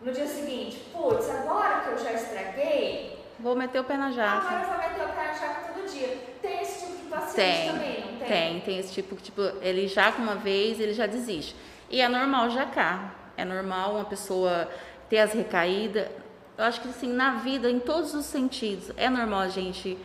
No 0.00 0.10
dia 0.12 0.26
seguinte, 0.26 0.78
putz, 0.92 1.28
agora 1.28 1.80
que 1.80 1.88
eu 1.90 1.98
já 1.98 2.12
estraguei, 2.14 3.20
Vou 3.38 3.56
meter 3.56 3.78
o 3.80 3.84
pé 3.84 3.96
na 3.96 4.08
Agora 4.08 4.16
jaca. 4.40 4.54
eu 4.54 4.68
vou 4.68 4.78
meter 4.78 5.04
o 5.04 5.08
pé 5.14 5.26
na 5.28 5.32
jaca 5.32 5.72
todo 5.72 5.90
dia. 5.90 6.18
Tem 6.42 6.60
esse 6.60 6.84
tipo 6.86 6.96
de 6.98 7.08
paciente 7.08 7.34
Tem, 7.36 7.70
também, 7.70 8.00
não 8.00 8.18
tem? 8.18 8.28
Tem, 8.28 8.60
tem 8.60 8.78
esse 8.78 8.92
tipo 8.92 9.16
que, 9.16 9.22
tipo, 9.22 9.40
ele 9.62 9.88
jaca 9.88 10.20
uma 10.20 10.34
vez, 10.34 10.78
ele 10.78 10.92
já 10.92 11.06
desiste. 11.06 11.56
E 11.88 12.02
é 12.02 12.08
normal 12.08 12.50
jacar. 12.50 13.14
É 13.38 13.44
normal 13.46 13.92
uma 13.94 14.04
pessoa 14.04 14.68
ter 15.08 15.20
as 15.20 15.32
recaídas. 15.32 16.08
Eu 16.58 16.64
acho 16.64 16.82
que 16.82 16.88
assim, 16.90 17.10
na 17.10 17.36
vida, 17.36 17.70
em 17.70 17.80
todos 17.80 18.12
os 18.14 18.26
sentidos, 18.26 18.90
é 18.98 19.08
normal 19.08 19.40
a 19.40 19.48
gente 19.48 19.96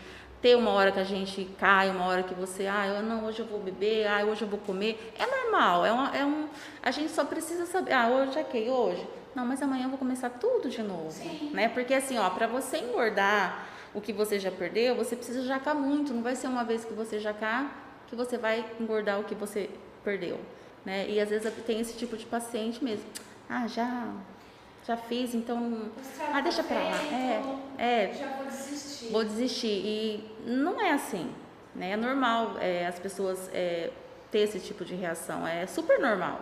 ter 0.46 0.56
uma 0.56 0.70
hora 0.70 0.92
que 0.92 1.00
a 1.00 1.04
gente 1.04 1.50
cai, 1.60 1.90
uma 1.90 2.06
hora 2.06 2.22
que 2.22 2.36
você, 2.36 2.68
ah, 2.68 2.86
eu 2.86 3.02
não, 3.02 3.25
hoje 3.25 3.40
eu 3.40 3.48
vou 3.48 3.60
beber, 3.60 4.06
ah, 4.06 4.24
hoje 4.24 4.44
eu 4.44 4.48
vou 4.48 4.60
comer. 4.60 5.12
É 5.18 5.25
normal, 5.25 5.84
é, 5.84 5.92
uma, 5.92 6.16
é 6.16 6.24
um. 6.24 6.48
A 6.84 6.92
gente 6.92 7.12
só 7.12 7.25
precisa 7.25 7.66
saber, 7.66 7.94
ah, 7.94 8.10
hoje 8.10 8.34
jaquei, 8.34 8.70
hoje. 8.70 9.04
Não, 9.34 9.44
mas 9.44 9.60
amanhã 9.64 9.86
eu 9.86 9.90
vou 9.90 9.98
começar 9.98 10.30
tudo 10.30 10.70
de 10.70 10.84
novo. 10.84 11.10
Sim. 11.10 11.50
Né? 11.52 11.68
Porque 11.70 11.96
assim, 11.96 12.20
ó, 12.20 12.30
para 12.30 12.46
você 12.46 12.78
engordar 12.78 13.66
o 13.92 14.00
que 14.00 14.14
você 14.14 14.38
já 14.38 14.52
perdeu, 14.52 14.94
você 14.94 15.16
precisa 15.16 15.42
jacar 15.42 15.74
muito. 15.74 16.14
Não 16.14 16.22
vai 16.22 16.36
ser 16.36 16.46
uma 16.46 16.64
vez 16.64 16.86
que 16.86 16.94
você 16.94 17.18
jacar 17.18 17.84
que 18.06 18.16
você 18.16 18.38
vai 18.38 18.64
engordar 18.80 19.20
o 19.20 19.24
que 19.24 19.34
você 19.34 19.68
perdeu. 20.04 20.40
Né? 20.86 21.10
E 21.10 21.20
às 21.20 21.32
vezes 21.32 21.52
tem 21.66 21.80
esse 21.80 21.98
tipo 21.98 22.16
de 22.16 22.25
paciente 22.28 22.84
mesmo. 22.84 23.06
Ah, 23.50 23.66
já, 23.66 24.14
já 24.88 24.96
fiz, 24.98 25.34
então. 25.34 25.89
Ah, 26.34 26.42
deixa 26.42 26.63
pra 26.63 26.77
lá. 26.80 26.94
feito, 26.94 27.60
É, 27.77 28.13
Já 28.13 28.27
vou 28.38 28.46
desistir. 28.46 29.12
vou 29.12 29.24
desistir. 29.24 29.68
E 29.68 30.24
não 30.46 30.80
é 30.80 30.92
assim. 30.92 31.32
Né? 31.74 31.92
É 31.92 31.96
normal 31.98 32.56
é, 32.60 32.86
as 32.86 33.00
pessoas 33.00 33.50
é, 33.54 33.92
ter 34.32 34.39
esse 34.39 34.60
tipo 34.60 34.86
de 34.86 34.96
reação. 34.96 35.46
É 35.48 35.65
super 35.65 36.00
normal. 36.00 36.39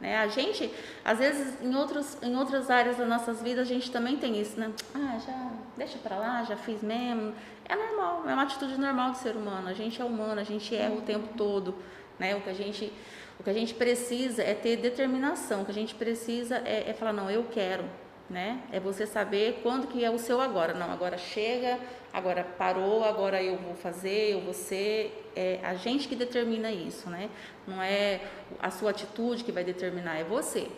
Né? 0.00 0.18
A 0.18 0.26
gente, 0.26 0.70
às 1.04 1.18
vezes, 1.18 1.62
em, 1.62 1.74
outros, 1.76 2.18
em 2.20 2.36
outras 2.36 2.68
áreas 2.68 2.96
das 2.96 3.08
nossas 3.08 3.40
vidas, 3.40 3.66
a 3.66 3.72
gente 3.72 3.90
também 3.90 4.16
tem 4.16 4.38
isso, 4.40 4.58
né? 4.58 4.70
Ah, 4.94 5.18
já 5.24 5.50
deixa 5.76 5.96
pra 5.98 6.16
lá, 6.16 6.42
já 6.42 6.56
fiz 6.56 6.82
mesmo. 6.82 7.32
É 7.66 7.74
normal, 7.76 8.24
é 8.28 8.34
uma 8.34 8.42
atitude 8.42 8.78
normal 8.78 9.12
do 9.12 9.16
ser 9.16 9.36
humano. 9.36 9.68
A 9.68 9.72
gente 9.72 10.02
é 10.02 10.04
humano, 10.04 10.40
a 10.40 10.44
gente 10.44 10.74
erra 10.74 10.94
o 10.94 11.00
tempo 11.00 11.28
todo. 11.36 11.74
Né? 12.18 12.34
O, 12.36 12.40
que 12.40 12.50
a 12.50 12.54
gente, 12.54 12.92
o 13.38 13.42
que 13.42 13.50
a 13.50 13.52
gente 13.54 13.74
precisa 13.74 14.42
é 14.42 14.54
ter 14.54 14.76
determinação. 14.76 15.62
O 15.62 15.64
que 15.64 15.70
a 15.70 15.74
gente 15.74 15.94
precisa 15.94 16.56
é, 16.64 16.90
é 16.90 16.92
falar, 16.94 17.12
não, 17.12 17.30
eu 17.30 17.44
quero. 17.50 17.84
Né? 18.30 18.60
É 18.72 18.80
você 18.80 19.06
saber 19.06 19.60
quando 19.62 19.86
que 19.86 20.02
é 20.02 20.10
o 20.10 20.18
seu 20.18 20.40
agora. 20.40 20.72
Não, 20.72 20.90
agora 20.90 21.18
chega, 21.18 21.78
agora 22.10 22.42
parou, 22.56 23.04
agora 23.04 23.42
eu 23.42 23.56
vou 23.58 23.74
fazer, 23.74 24.32
eu 24.32 24.40
vou 24.40 24.54
ser. 24.54 25.30
É 25.36 25.60
a 25.62 25.74
gente 25.74 26.08
que 26.08 26.16
determina 26.16 26.70
isso, 26.72 27.10
né? 27.10 27.28
Não 27.66 27.82
é 27.82 28.22
a 28.60 28.70
sua 28.70 28.90
atitude 28.90 29.44
que 29.44 29.52
vai 29.52 29.62
determinar, 29.62 30.18
é 30.18 30.24
você. 30.24 30.68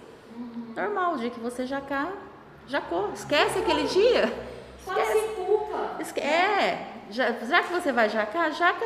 Normal, 0.74 1.14
o 1.14 1.18
dia 1.18 1.30
que 1.30 1.38
você 1.38 1.64
jacar, 1.66 2.12
jacou. 2.66 3.12
Esquece 3.12 3.60
aquele 3.60 3.84
dia. 3.84 4.26
Sem 4.84 5.34
culpa. 5.46 5.96
Esque- 6.00 6.20
É, 6.20 6.94
já, 7.10 7.32
já 7.32 7.62
que 7.62 7.72
você 7.72 7.92
vai 7.92 8.08
jacar, 8.08 8.52
jaca 8.52 8.84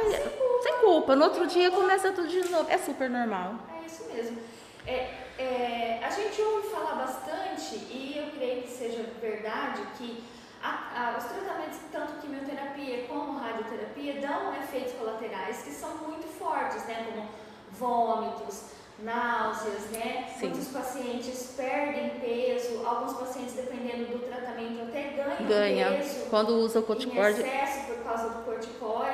sem 0.62 0.78
culpa. 0.80 1.16
No 1.16 1.24
outro 1.24 1.46
dia 1.46 1.70
começa 1.70 2.12
tudo 2.12 2.28
de 2.28 2.48
novo. 2.50 2.70
É 2.70 2.78
super 2.78 3.08
normal. 3.10 3.54
É 3.82 3.86
isso 3.86 4.04
mesmo. 4.12 4.38
É, 4.86 5.14
é, 5.38 6.00
a 6.04 6.10
gente 6.10 6.40
ouve 6.42 6.68
falar 6.68 6.94
bastante, 6.94 7.76
e 7.76 8.14
eu 8.18 8.30
creio 8.36 8.62
que 8.62 8.68
seja 8.68 9.04
verdade, 9.20 9.82
que 9.96 10.24
a- 10.62 11.12
a- 11.14 11.18
os 11.18 11.24
tratamentos, 11.24 11.78
tanto 11.92 12.14
quimioterapia 12.20 13.04
como 13.06 13.38
radioterapia, 13.38 14.20
dão 14.20 14.54
efeitos 14.62 14.92
colaterais 14.94 15.62
que 15.62 15.70
são 15.70 15.96
muito 15.98 16.26
fortes, 16.26 16.84
né? 16.86 17.06
Como 17.10 17.28
vômitos, 17.72 18.64
náuseas, 18.98 19.90
né? 19.92 20.26
Sim. 20.38 20.48
Muitos 20.48 20.68
pacientes 20.68 21.54
perdem 21.56 22.10
peso, 22.20 22.86
alguns 22.86 23.14
pacientes, 23.14 23.54
dependendo 23.54 24.06
do 24.06 24.18
tratamento, 24.18 24.82
até 24.82 25.14
ganham 25.16 25.46
Ganha. 25.46 25.94
peso 25.96 26.26
Quando 26.28 26.50
usa 26.56 26.80
o 26.80 26.82
em 26.82 26.86
corticóide, 26.86 27.40
excesso 27.40 27.86
por 27.86 28.04
causa 28.04 28.28
do 28.28 28.44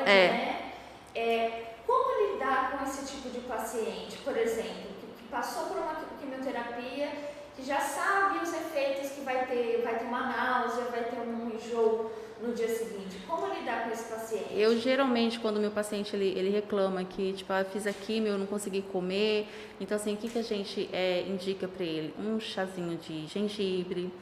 É. 0.07 0.29
né? 0.29 0.73
É, 1.15 1.63
como 1.87 2.33
lidar 2.33 2.79
com 2.79 2.85
esse 2.85 3.05
tipo 3.07 3.29
de 3.31 3.41
paciente, 3.41 4.19
por 4.25 4.37
exemplo, 4.37 4.91
que, 5.01 5.07
que 5.19 5.27
que 5.27 5.31
passou 5.31 5.67
por 5.67 5.79
uma 5.79 5.97
quimioterapia, 6.21 7.11
que 7.57 7.65
já 7.65 7.81
sabe 7.81 8.39
os 8.39 8.53
efeitos 8.53 9.11
que 9.11 9.23
vai 9.23 9.47
ter, 9.47 9.83
vai 9.83 9.99
ter 9.99 10.05
uma 10.05 10.21
náusea, 10.21 10.85
vai 10.85 11.05
ter 11.05 11.19
um 11.21 11.51
enjoo 11.55 12.13
no 12.41 12.53
dia 12.53 12.69
seguinte? 12.69 13.19
Como 13.27 13.53
lidar 13.53 13.85
com 13.85 13.93
esse 13.93 14.05
paciente? 14.05 14.47
Eu 14.53 14.79
geralmente, 14.79 15.41
quando 15.41 15.59
meu 15.59 15.71
paciente 15.71 16.15
ele, 16.15 16.39
ele 16.39 16.51
reclama 16.51 17.03
que, 17.05 17.33
tipo, 17.33 17.53
ah, 17.53 17.65
fiz 17.65 17.87
a 17.87 17.93
quimio, 17.93 18.33
eu 18.33 18.39
não 18.39 18.47
consegui 18.47 18.83
comer, 18.83 19.49
então 19.81 19.97
assim, 19.97 20.15
o 20.15 20.17
que, 20.17 20.29
que 20.29 20.39
a 20.39 20.43
gente 20.43 20.89
é, 20.93 21.23
indica 21.23 21.67
para 21.67 21.85
ele? 21.85 22.15
Um 22.19 22.39
chazinho 22.39 22.97
de 22.99 23.27
gengibre, 23.27 24.13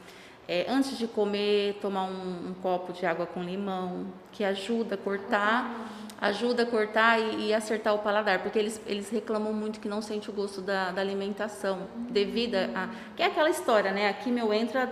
é, 0.47 0.65
antes 0.69 0.97
de 0.97 1.07
comer, 1.07 1.79
tomar 1.81 2.03
um, 2.03 2.49
um, 2.49 2.55
copo 2.61 2.93
de 2.93 3.05
água 3.05 3.25
com 3.25 3.41
limão, 3.41 4.07
que 4.31 4.43
ajuda 4.43 4.95
a 4.95 4.97
cortar, 4.97 5.89
ajuda 6.21 6.63
a 6.63 6.65
cortar 6.65 7.19
e, 7.19 7.47
e, 7.47 7.53
acertar 7.53 7.93
o 7.95 7.99
paladar, 7.99 8.41
porque 8.41 8.59
eles, 8.59 8.79
eles 8.85 9.09
reclamam 9.09 9.51
muito 9.51 9.79
que 9.79 9.89
não 9.89 10.01
sente 10.01 10.29
o 10.29 10.33
gosto 10.33 10.61
da, 10.61 10.91
da 10.91 11.01
alimentação, 11.01 11.87
devido 12.09 12.55
a. 12.55 12.89
Que 13.15 13.23
é 13.23 13.25
aquela 13.25 13.49
história, 13.49 13.91
né? 13.91 14.09
A 14.09 14.13
quimio 14.13 14.53
entra 14.53 14.89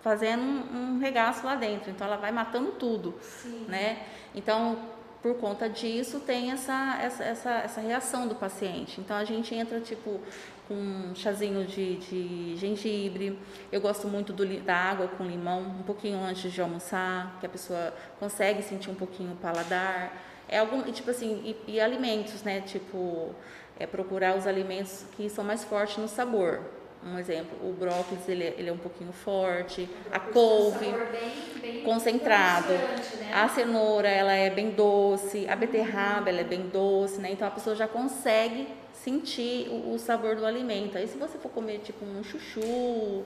fazendo 0.00 0.42
um, 0.42 0.94
um 0.94 0.98
regaço 0.98 1.44
lá 1.44 1.56
dentro, 1.56 1.90
então 1.90 2.06
ela 2.06 2.16
vai 2.16 2.30
matando 2.30 2.72
tudo, 2.72 3.14
Sim. 3.20 3.66
né? 3.68 3.98
Então, 4.34 4.78
por 5.20 5.34
conta 5.34 5.68
disso, 5.68 6.20
tem 6.20 6.52
essa, 6.52 6.98
essa, 7.02 7.24
essa, 7.24 7.50
essa 7.50 7.80
reação 7.80 8.28
do 8.28 8.36
paciente. 8.36 9.00
Então, 9.00 9.16
a 9.16 9.24
gente 9.24 9.54
entra, 9.54 9.80
tipo, 9.80 10.20
com 10.68 10.74
um 10.74 11.14
chazinho 11.14 11.64
de, 11.64 11.96
de 11.96 12.56
gengibre. 12.56 13.38
Eu 13.72 13.80
gosto 13.80 14.06
muito 14.06 14.32
do, 14.32 14.46
da 14.60 14.76
água 14.76 15.08
com 15.08 15.24
limão, 15.24 15.62
um 15.62 15.82
pouquinho 15.82 16.22
antes 16.22 16.52
de 16.52 16.60
almoçar, 16.60 17.38
que 17.40 17.46
a 17.46 17.48
pessoa 17.48 17.94
consegue 18.20 18.62
sentir 18.62 18.90
um 18.90 18.94
pouquinho 18.94 19.32
o 19.32 19.36
paladar. 19.36 20.12
É 20.46 20.58
algum, 20.58 20.82
tipo 20.92 21.10
assim, 21.10 21.56
e, 21.66 21.74
e 21.74 21.80
alimentos, 21.80 22.42
né? 22.42 22.60
Tipo, 22.60 23.34
é 23.78 23.86
procurar 23.86 24.36
os 24.36 24.46
alimentos 24.46 25.06
que 25.16 25.30
são 25.30 25.42
mais 25.42 25.64
fortes 25.64 25.96
no 25.96 26.08
sabor. 26.08 26.60
Um 27.02 27.16
exemplo, 27.16 27.56
o 27.62 27.72
brócolis 27.72 28.28
ele, 28.28 28.42
é, 28.42 28.54
ele 28.58 28.68
é 28.68 28.72
um 28.72 28.78
pouquinho 28.78 29.12
forte, 29.12 29.88
a 30.10 30.18
couve 30.18 30.86
bem, 30.86 31.60
bem 31.60 31.82
concentrado, 31.84 32.72
né? 32.72 33.30
a 33.32 33.48
cenoura 33.48 34.08
ela 34.08 34.32
é 34.32 34.50
bem 34.50 34.70
doce, 34.70 35.46
a 35.48 35.54
beterraba 35.54 36.28
ela 36.28 36.40
é 36.40 36.44
bem 36.44 36.62
doce, 36.62 37.20
né? 37.20 37.30
Então 37.30 37.46
a 37.46 37.52
pessoa 37.52 37.76
já 37.76 37.86
consegue 37.86 38.66
sentir 39.02 39.68
o, 39.68 39.94
o, 39.94 39.98
sabor 39.98 40.36
do 40.36 40.44
alimento. 40.46 40.98
Aí 40.98 41.06
se 41.06 41.16
você 41.16 41.38
for 41.38 41.50
comer 41.50 41.78
tipo 41.78 42.04
um 42.04 42.22
chuchu, 42.22 43.24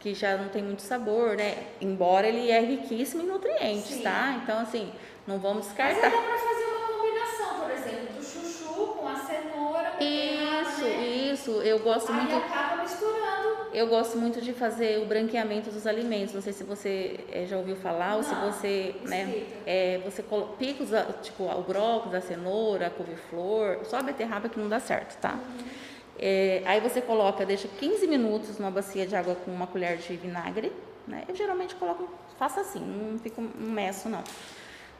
que 0.00 0.14
já 0.14 0.36
não 0.36 0.48
tem 0.48 0.62
muito 0.62 0.82
sabor, 0.82 1.36
né? 1.36 1.68
Embora 1.80 2.26
ele 2.26 2.50
é 2.50 2.60
riquíssimo 2.60 3.22
em 3.22 3.26
nutrientes, 3.26 3.96
Sim. 3.96 4.02
tá? 4.02 4.40
Então 4.42 4.58
assim, 4.58 4.92
não 5.26 5.38
vamos 5.38 5.66
descartar. 5.66 6.00
Mas 6.00 6.12
dá 6.12 6.22
para 6.22 6.38
fazer 6.38 6.64
uma 6.64 6.86
combinação, 6.88 7.60
por 7.60 7.70
exemplo, 7.70 8.14
do 8.16 8.24
chuchu 8.24 8.86
com 8.94 9.08
a 9.08 9.16
cenoura, 9.16 9.92
Isso, 10.00 10.84
né? 10.84 11.06
isso. 11.06 11.50
Eu 11.62 11.78
gosto 11.80 12.12
Aí 12.12 12.18
muito 12.18 12.36
acaba 12.36 12.82
misturando. 12.82 13.25
Eu 13.72 13.86
gosto 13.88 14.16
muito 14.18 14.40
de 14.40 14.52
fazer 14.52 15.00
o 15.00 15.06
branqueamento 15.06 15.70
dos 15.70 15.86
alimentos. 15.86 16.34
Não 16.34 16.42
sei 16.42 16.52
se 16.52 16.64
você 16.64 17.20
é, 17.30 17.46
já 17.46 17.56
ouviu 17.56 17.76
falar 17.76 18.10
Não, 18.10 18.16
ou 18.16 18.22
se 18.22 18.34
você, 18.34 18.94
né, 19.02 19.46
é, 19.66 20.00
você 20.04 20.24
pica 20.58 20.82
os, 20.82 20.90
tipo 21.22 21.44
o 21.44 21.62
brócolis, 21.62 22.14
a 22.14 22.20
cenoura, 22.20 22.86
a 22.86 22.90
couve-flor, 22.90 23.84
só 23.84 23.98
a 23.98 24.02
beterraba 24.02 24.48
que 24.48 24.58
não 24.58 24.68
dá 24.68 24.80
certo, 24.80 25.18
tá? 25.20 25.34
Uhum. 25.34 25.86
É, 26.18 26.62
aí 26.64 26.80
você 26.80 27.00
coloca, 27.02 27.44
deixa 27.44 27.68
15 27.68 28.06
minutos 28.06 28.58
numa 28.58 28.70
bacia 28.70 29.06
de 29.06 29.14
água 29.14 29.34
com 29.34 29.50
uma 29.50 29.66
colher 29.66 29.98
de 29.98 30.16
vinagre, 30.16 30.72
né? 31.06 31.24
Eu 31.28 31.34
geralmente 31.34 31.74
coloco, 31.74 32.08
faço 32.38 32.58
assim, 32.60 32.80
não 32.80 33.18
fico 33.18 33.40
um 33.42 33.70
meço 33.70 34.08
não. 34.08 34.24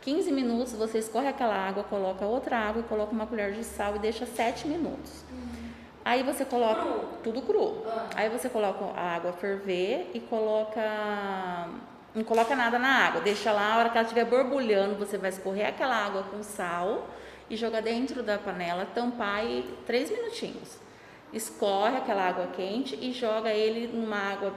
15 0.03 0.31
minutos, 0.31 0.73
você 0.75 0.99
escorre 0.99 1.27
aquela 1.27 1.55
água, 1.55 1.83
coloca 1.83 2.25
outra 2.25 2.57
água 2.57 2.81
e 2.81 2.85
coloca 2.85 3.13
uma 3.13 3.27
colher 3.27 3.53
de 3.53 3.65
sal 3.65 3.97
e 3.97 3.99
deixa 3.99 4.27
7 4.27 4.69
minutos. 4.69 5.25
Uhum. 5.33 5.46
Aí 6.07 6.23
você 6.23 6.45
coloca 6.45 6.83
cru. 6.83 7.01
tudo 7.25 7.43
cru. 7.43 7.83
Ah. 7.85 8.07
Aí 8.15 8.29
você 8.29 8.49
coloca 8.49 8.85
a 8.97 9.17
água 9.17 9.33
ferver 9.33 10.09
e 10.15 10.21
coloca 10.21 10.81
não 12.15 12.23
coloca 12.23 12.55
nada 12.55 12.79
na 12.79 12.89
água, 13.09 13.21
deixa 13.21 13.53
lá, 13.53 13.75
a 13.75 13.79
hora 13.79 13.91
que 13.91 13.99
ela 13.99 14.05
estiver 14.07 14.25
borbulhando, 14.25 14.95
você 14.95 15.19
vai 15.19 15.31
escorrer 15.31 15.69
aquela 15.69 15.95
água 15.97 16.23
com 16.31 16.43
sal 16.43 17.09
e 17.51 17.57
jogar 17.57 17.83
dentro 17.83 18.23
da 18.23 18.39
panela, 18.39 18.87
tampar 18.95 19.45
e 19.45 19.63
três 19.85 20.09
minutinhos. 20.09 20.79
Escorre 21.33 21.97
aquela 21.99 22.23
água 22.23 22.47
quente 22.57 22.97
e 23.03 23.13
joga 23.13 23.51
ele 23.51 23.89
numa 23.89 24.17
água 24.33 24.55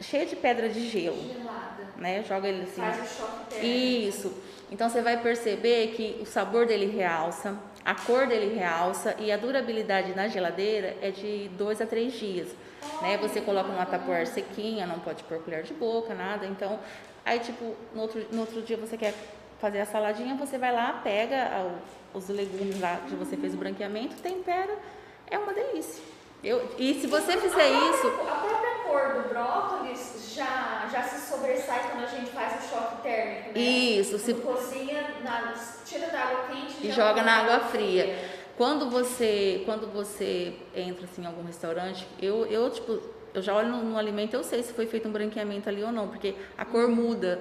cheia 0.00 0.26
de 0.26 0.36
pedra 0.36 0.68
de 0.68 0.86
gelo, 0.88 1.16
Gelada. 1.16 1.88
né? 1.96 2.22
Joga 2.22 2.46
ele 2.46 2.62
assim. 2.62 2.80
Faz 2.80 3.00
o 3.00 3.16
choque 3.16 3.46
térmico. 3.50 3.66
Isso. 3.66 4.32
Então 4.70 4.88
você 4.88 5.00
vai 5.00 5.16
perceber 5.16 5.94
que 5.96 6.18
o 6.20 6.26
sabor 6.26 6.66
dele 6.66 6.86
realça, 6.86 7.58
a 7.88 7.94
cor 7.94 8.26
dele 8.26 8.54
realça 8.54 9.16
e 9.18 9.32
a 9.32 9.38
durabilidade 9.38 10.14
na 10.14 10.28
geladeira 10.28 10.94
é 11.00 11.10
de 11.10 11.48
dois 11.56 11.80
a 11.80 11.86
três 11.86 12.12
dias. 12.12 12.48
Né? 13.00 13.16
Você 13.16 13.40
coloca 13.40 13.70
numa 13.70 13.86
tapoar 13.86 14.26
sequinha, 14.26 14.86
não 14.86 14.98
pode 14.98 15.24
pôr 15.24 15.42
colher 15.42 15.62
de 15.62 15.72
boca, 15.72 16.14
nada. 16.14 16.44
Então, 16.44 16.78
aí 17.24 17.40
tipo, 17.40 17.74
no 17.94 18.02
outro, 18.02 18.26
no 18.30 18.40
outro 18.40 18.60
dia 18.60 18.76
você 18.76 18.98
quer 18.98 19.14
fazer 19.58 19.80
a 19.80 19.86
saladinha, 19.86 20.34
você 20.34 20.58
vai 20.58 20.70
lá, 20.70 21.00
pega 21.02 21.66
os 22.12 22.28
legumes 22.28 22.78
lá 22.78 23.00
que 23.08 23.14
você 23.14 23.38
fez 23.38 23.54
o 23.54 23.56
branqueamento, 23.56 24.16
tempera, 24.16 24.76
é 25.26 25.38
uma 25.38 25.54
delícia. 25.54 26.04
Eu, 26.42 26.70
e 26.78 26.94
se 27.00 27.06
você 27.06 27.36
fizer 27.36 27.68
isso. 27.68 28.06
A 28.06 28.36
própria 28.36 28.74
cor 28.84 29.22
do 29.22 29.28
brócolis 29.28 30.32
já, 30.34 30.88
já 30.90 31.02
se 31.02 31.30
sobressai 31.30 31.90
quando 31.90 32.04
a 32.04 32.06
gente 32.06 32.30
faz 32.30 32.64
o 32.64 32.68
choque 32.68 33.02
térmico, 33.02 33.58
né? 33.58 33.60
Isso, 33.60 34.18
se 34.18 34.34
cozinha, 34.34 35.14
na, 35.24 35.54
tira 35.84 36.06
da 36.08 36.20
água 36.20 36.44
quente 36.48 36.86
e 36.86 36.92
joga 36.92 37.22
na 37.22 37.38
água 37.38 37.60
fria. 37.68 38.16
Quando 38.56 38.88
você, 38.90 39.62
quando 39.64 39.92
você 39.92 40.54
entra 40.74 41.04
assim, 41.04 41.22
em 41.22 41.26
algum 41.26 41.44
restaurante, 41.44 42.06
eu, 42.20 42.46
eu 42.46 42.70
tipo, 42.70 43.00
eu 43.34 43.42
já 43.42 43.54
olho 43.54 43.68
no, 43.68 43.84
no 43.84 43.98
alimento, 43.98 44.34
eu 44.34 44.44
sei 44.44 44.62
se 44.62 44.72
foi 44.72 44.86
feito 44.86 45.08
um 45.08 45.12
branqueamento 45.12 45.68
ali 45.68 45.82
ou 45.82 45.92
não, 45.92 46.08
porque 46.08 46.34
a 46.56 46.64
cor 46.64 46.88
muda. 46.88 47.40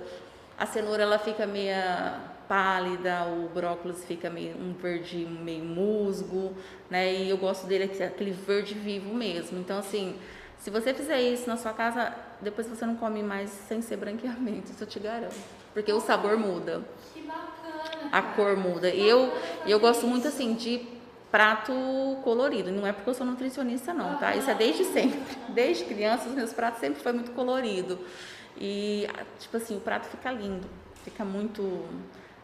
A 0.58 0.66
cenoura 0.66 1.04
ela 1.04 1.20
fica 1.20 1.46
meia 1.46 2.20
pálida, 2.48 3.26
o 3.26 3.50
brócolis 3.50 4.04
fica 4.06 4.30
meio 4.30 4.56
um 4.58 4.74
verde 4.74 5.18
meio 5.18 5.64
musgo, 5.64 6.54
né? 6.90 7.14
E 7.14 7.30
eu 7.30 7.38
gosto 7.38 7.68
dele 7.68 7.84
aquele 7.84 8.32
verde 8.32 8.74
vivo 8.74 9.14
mesmo. 9.14 9.60
Então 9.60 9.78
assim, 9.78 10.16
se 10.58 10.70
você 10.70 10.94
fizer 10.94 11.22
isso 11.22 11.48
na 11.48 11.58
sua 11.58 11.74
casa, 11.74 12.14
depois 12.42 12.68
você 12.68 12.86
não 12.86 12.96
come 12.96 13.22
mais 13.22 13.50
sem 13.50 13.82
ser 13.82 13.98
branqueamento, 13.98 14.72
isso 14.72 14.84
eu 14.84 14.88
te 14.88 15.00
garanto, 15.00 15.36
porque 15.74 15.92
o 15.92 16.00
sabor 16.00 16.38
muda. 16.38 16.84
Que 17.14 17.22
bacana. 17.22 18.10
A 18.12 18.22
cor 18.22 18.56
muda. 18.56 18.90
E 18.90 19.08
eu 19.08 19.32
eu 19.66 19.80
gosto 19.80 20.08
muito 20.08 20.28
assim 20.28 20.54
de 20.54 20.98
prato 21.32 21.74
colorido. 22.24 22.72
Não 22.72 22.88
é 22.88 22.94
porque 22.94 23.10
eu 23.10 23.14
sou 23.14 23.26
nutricionista 23.26 23.94
não, 23.94 24.18
tá? 24.18 24.36
Isso 24.36 24.50
é 24.50 24.56
desde 24.56 24.86
sempre. 24.86 25.20
Desde 25.50 25.86
criança 25.86 26.30
os 26.30 26.36
meus 26.36 26.54
pratos 26.54 26.80
sempre 26.80 27.02
foi 27.02 27.12
muito 27.12 27.32
colorido. 27.32 28.00
E 28.60 29.08
tipo 29.40 29.58
assim, 29.58 29.78
o 29.78 29.80
prato 29.80 30.06
fica 30.08 30.32
lindo, 30.32 30.68
fica 31.04 31.24
muito 31.24 31.84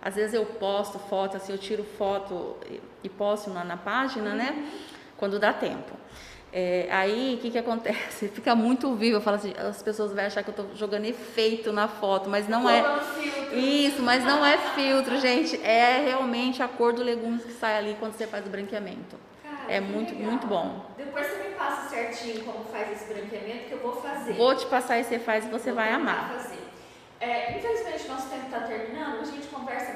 às 0.03 0.15
vezes 0.15 0.33
eu 0.33 0.45
posto 0.45 0.99
foto, 0.99 1.37
assim, 1.37 1.53
eu 1.53 1.57
tiro 1.57 1.83
foto 1.83 2.57
e 3.01 3.07
posto 3.07 3.49
na, 3.49 3.63
na 3.63 3.77
página, 3.77 4.35
né? 4.35 4.69
Quando 5.15 5.39
dá 5.39 5.53
tempo. 5.53 5.93
É, 6.51 6.87
aí, 6.91 7.35
o 7.35 7.41
que 7.41 7.49
que 7.49 7.57
acontece? 7.57 8.27
Fica 8.35 8.53
muito 8.53 8.93
vivo, 8.95 9.17
eu 9.17 9.21
falo 9.21 9.37
assim, 9.37 9.53
as 9.57 9.81
pessoas 9.81 10.13
vão 10.13 10.23
achar 10.23 10.43
que 10.43 10.49
eu 10.49 10.51
estou 10.51 10.75
jogando 10.75 11.05
efeito 11.05 11.71
na 11.71 11.87
foto, 11.87 12.29
mas 12.29 12.49
não 12.49 12.69
é... 12.69 12.83
Isso, 13.53 14.01
mas 14.01 14.23
não 14.25 14.45
é 14.45 14.57
filtro, 14.75 15.17
gente. 15.19 15.59
É 15.63 16.03
realmente 16.03 16.61
a 16.61 16.67
cor 16.67 16.91
do 16.91 17.01
legumes 17.01 17.45
que 17.45 17.53
sai 17.53 17.77
ali 17.77 17.95
quando 17.97 18.13
você 18.13 18.27
faz 18.27 18.45
o 18.45 18.49
branqueamento. 18.49 19.15
Cara, 19.41 19.71
é 19.71 19.79
muito, 19.79 20.13
legal. 20.13 20.29
muito 20.29 20.47
bom. 20.47 20.85
Depois 20.97 21.25
você 21.25 21.49
me 21.49 21.55
passa 21.55 21.89
certinho 21.89 22.43
como 22.43 22.65
faz 22.65 22.91
esse 22.91 23.13
branqueamento 23.13 23.67
que 23.67 23.71
eu 23.71 23.79
vou 23.79 23.95
fazer. 24.01 24.33
Vou 24.33 24.53
te 24.53 24.65
passar 24.65 24.99
e 24.99 25.05
você 25.05 25.17
faz 25.17 25.45
e 25.45 25.49
você 25.49 25.71
vou 25.71 25.75
vai 25.75 25.91
amar. 25.91 26.33
Fazer. 26.33 26.63
É, 27.23 27.57
infelizmente, 27.57 28.05
nosso 28.09 28.29
tempo 28.29 28.47
está 28.47 28.59
terminando, 28.59 29.21
a 29.21 29.23
gente 29.23 29.47
conversa 29.47 29.93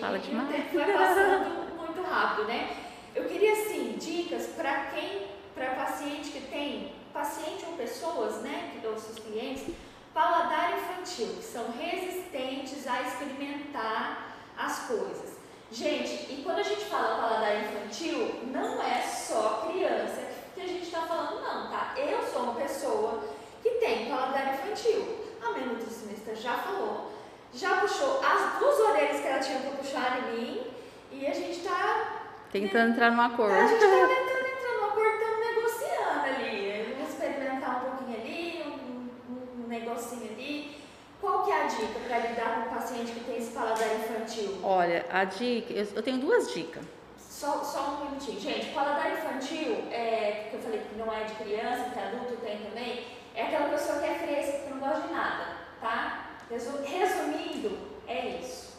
Fala 0.00 0.18
demais. 0.18 0.48
o 0.48 0.52
tempo 0.52 0.78
vai 0.78 0.92
passando 0.92 1.76
muito 1.76 2.02
rápido, 2.02 2.46
né? 2.48 2.76
Eu 3.14 3.24
queria, 3.24 3.52
assim, 3.52 3.96
dicas 3.98 4.46
para 4.48 4.86
quem, 4.86 5.28
para 5.54 5.74
paciente 5.74 6.30
que 6.30 6.40
tem, 6.40 6.94
paciente 7.12 7.64
ou 7.66 7.76
pessoas, 7.76 8.42
né, 8.42 8.70
que 8.72 8.80
dão 8.80 8.98
seus 8.98 9.18
clientes, 9.18 9.72
paladar 10.12 10.78
infantil, 10.78 11.28
que 11.36 11.44
são 11.44 11.70
resistentes 11.70 12.86
a 12.86 13.02
experimentar 13.02 14.36
as 14.56 14.86
coisas. 14.86 15.38
Gente, 15.70 16.32
e 16.32 16.42
quando 16.44 16.58
a 16.58 16.62
gente 16.62 16.84
fala 16.84 17.20
paladar 17.20 17.64
infantil, 17.64 18.40
não 18.46 18.82
é 18.82 19.00
só 19.02 19.68
criança 19.70 20.22
que 20.54 20.60
a 20.60 20.66
gente 20.66 20.84
está 20.84 21.02
falando, 21.02 21.40
não, 21.40 21.70
tá? 21.70 21.94
Eu 21.96 22.22
sou 22.26 22.42
uma 22.42 22.54
pessoa 22.54 23.22
que 23.62 23.70
tem 23.70 24.08
paladar 24.08 24.54
infantil 24.54 25.24
a 25.44 25.52
minha 25.52 25.66
nutricionista 25.66 26.34
já 26.34 26.54
falou, 26.54 27.12
já 27.54 27.76
puxou 27.76 28.20
as 28.20 28.58
duas 28.58 28.78
orelhas 28.80 29.20
que 29.20 29.26
ela 29.26 29.38
tinha 29.38 29.60
para 29.60 29.70
puxar 29.70 30.18
em 30.18 30.36
mim 30.36 30.66
e 31.12 31.26
a 31.26 31.32
gente 31.32 31.58
está 31.58 32.32
tentando 32.50 32.92
entrar 32.92 33.10
num 33.12 33.22
acordo. 33.22 33.54
A 33.54 33.66
gente 33.66 33.74
está 33.74 33.86
tentando 33.86 34.46
entrar 34.46 34.72
num 34.80 34.86
acordo, 34.86 35.14
estamos 35.14 35.46
negociando 35.46 36.26
ali. 36.26 36.94
Vamos 36.96 37.12
experimentar 37.12 37.76
um 37.76 37.90
pouquinho 37.90 38.20
ali, 38.20 38.62
um, 38.66 39.64
um 39.64 39.68
negocinho 39.68 40.32
ali. 40.32 40.84
Qual 41.20 41.44
que 41.44 41.50
é 41.52 41.62
a 41.62 41.66
dica 41.66 42.00
para 42.06 42.18
lidar 42.18 42.54
com 42.54 42.70
o 42.70 42.78
paciente 42.78 43.12
que 43.12 43.20
tem 43.20 43.38
esse 43.38 43.52
paladar 43.52 43.88
infantil? 43.94 44.58
Olha, 44.62 45.06
a 45.10 45.24
dica, 45.24 45.72
eu, 45.72 45.86
eu 45.94 46.02
tenho 46.02 46.18
duas 46.18 46.52
dicas. 46.52 46.84
Só, 47.16 47.62
só 47.64 47.80
um 47.80 48.04
minutinho. 48.04 48.40
Gente, 48.40 48.74
paladar 48.74 49.12
infantil, 49.12 49.84
é, 49.90 50.48
que 50.50 50.56
eu 50.56 50.60
falei 50.60 50.80
que 50.80 50.96
não 50.96 51.12
é 51.12 51.24
de 51.24 51.34
criança, 51.34 51.90
que 51.90 51.98
adulto 51.98 52.36
tem 52.36 52.58
também, 52.58 53.06
é 53.34 53.42
aquela 53.42 53.68
pessoa 53.70 53.98
que 54.00 54.06
é 54.06 54.14
fresca, 54.14 54.58
que 54.58 54.70
não 54.70 54.78
gosta 54.78 55.08
de 55.08 55.12
nada, 55.12 55.46
tá? 55.80 56.13
Resumindo, 56.50 57.78
é 58.06 58.38
isso. 58.40 58.74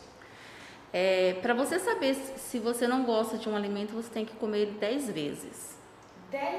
É, 0.94 1.36
para 1.42 1.54
você 1.54 1.78
saber 1.78 2.16
se 2.16 2.58
você 2.60 2.88
não 2.88 3.04
gosta 3.04 3.38
de 3.38 3.50
um 3.50 3.56
alimento, 3.56 3.92
você 3.92 4.10
tem 4.10 4.24
que 4.24 4.34
comer 4.36 4.60
ele 4.60 4.72
10 4.80 5.10
vezes. 5.12 5.76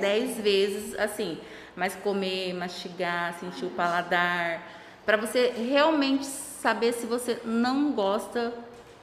10 0.01 0.39
vezes, 0.39 0.99
assim, 0.99 1.39
mas 1.75 1.95
comer, 1.95 2.55
mastigar, 2.55 3.35
sentir 3.39 3.67
o 3.67 3.71
paladar, 3.71 4.63
para 5.05 5.17
você 5.17 5.53
realmente 5.57 6.27
saber 6.27 6.93
se 6.93 7.07
você 7.07 7.41
não 7.45 7.93
gosta 7.93 8.53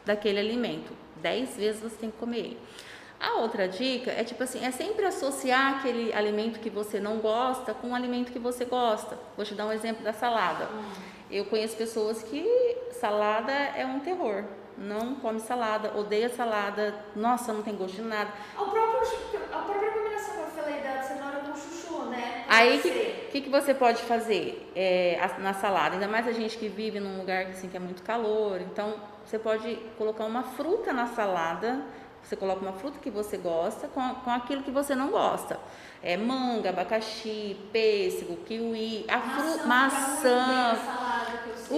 daquele 0.06 0.40
alimento. 0.40 0.94
10 1.18 1.56
vezes 1.56 1.82
você 1.82 1.96
tem 1.96 2.12
que 2.12 2.18
comer 2.18 2.40
ele. 2.40 2.60
A 3.20 3.36
outra 3.38 3.68
dica 3.68 4.12
é 4.12 4.24
tipo 4.24 4.44
assim, 4.44 4.66
é 4.66 4.72
sempre 4.72 5.06
associar 5.06 5.78
aquele 5.78 6.12
alimento 6.14 6.60
que 6.60 6.70
você 6.70 7.00
não 7.00 7.20
gosta 7.20 7.74
com 7.74 7.90
um 7.90 7.96
alimento 7.96 8.32
que 8.32 8.40
você 8.40 8.66
gosta. 8.66 9.18
Vou 9.38 9.46
te 9.46 9.56
dar 9.56 9.66
um 9.66 9.72
exemplo 9.72 10.04
da 10.04 10.12
salada. 10.12 10.66
Hum. 10.66 11.13
Eu 11.34 11.46
conheço 11.46 11.76
pessoas 11.76 12.22
que 12.24 12.46
salada 12.92 13.52
é 13.52 13.86
um 13.86 14.00
terror 14.00 14.44
não 14.78 15.16
come 15.16 15.40
salada, 15.40 15.98
odeia 15.98 16.30
salada, 16.30 16.96
nossa, 17.16 17.54
não 17.54 17.62
tem 17.62 17.76
gosto 17.76 17.96
de 17.96 18.02
nada. 18.02 18.32
O 18.58 18.66
próprio, 18.66 19.02
a 19.52 19.60
própria 19.60 19.92
combinação 19.92 20.36
que 20.36 20.42
eu 20.42 20.64
falei 20.64 20.82
da 20.82 21.02
cenoura 21.04 21.40
com 21.40 21.56
chuchu, 21.56 22.06
né? 22.06 22.46
Aí 22.48 22.78
o 22.78 22.82
que, 22.82 23.30
que, 23.32 23.42
que 23.42 23.50
você 23.50 23.74
pode 23.74 24.02
fazer 24.04 24.72
é, 24.76 25.20
na 25.40 25.54
salada? 25.54 25.96
Ainda 25.96 26.08
mais 26.08 26.28
a 26.28 26.32
gente 26.32 26.58
que 26.58 26.68
vive 26.68 27.00
num 27.00 27.20
lugar 27.20 27.48
assim, 27.48 27.70
que 27.70 27.78
é 27.78 27.80
muito 27.80 28.04
calor, 28.04 28.62
então 28.62 28.96
você 29.26 29.38
pode 29.38 29.76
colocar 29.98 30.26
uma 30.26 30.44
fruta 30.44 30.92
na 30.92 31.08
salada, 31.08 31.82
você 32.24 32.36
coloca 32.36 32.62
uma 32.62 32.74
fruta 32.74 33.00
que 33.00 33.10
você 33.10 33.38
gosta 33.38 33.88
com, 33.88 34.16
com 34.16 34.32
aquilo 34.32 34.64
que 34.64 34.72
você 34.72 34.96
não 34.96 35.10
gosta. 35.10 35.60
É 36.02 36.18
manga, 36.18 36.70
abacaxi, 36.70 37.58
pêssego, 37.72 38.38
kiwi, 38.38 39.06
a 39.08 39.18
maçã, 39.18 39.66
maçã 39.66 41.03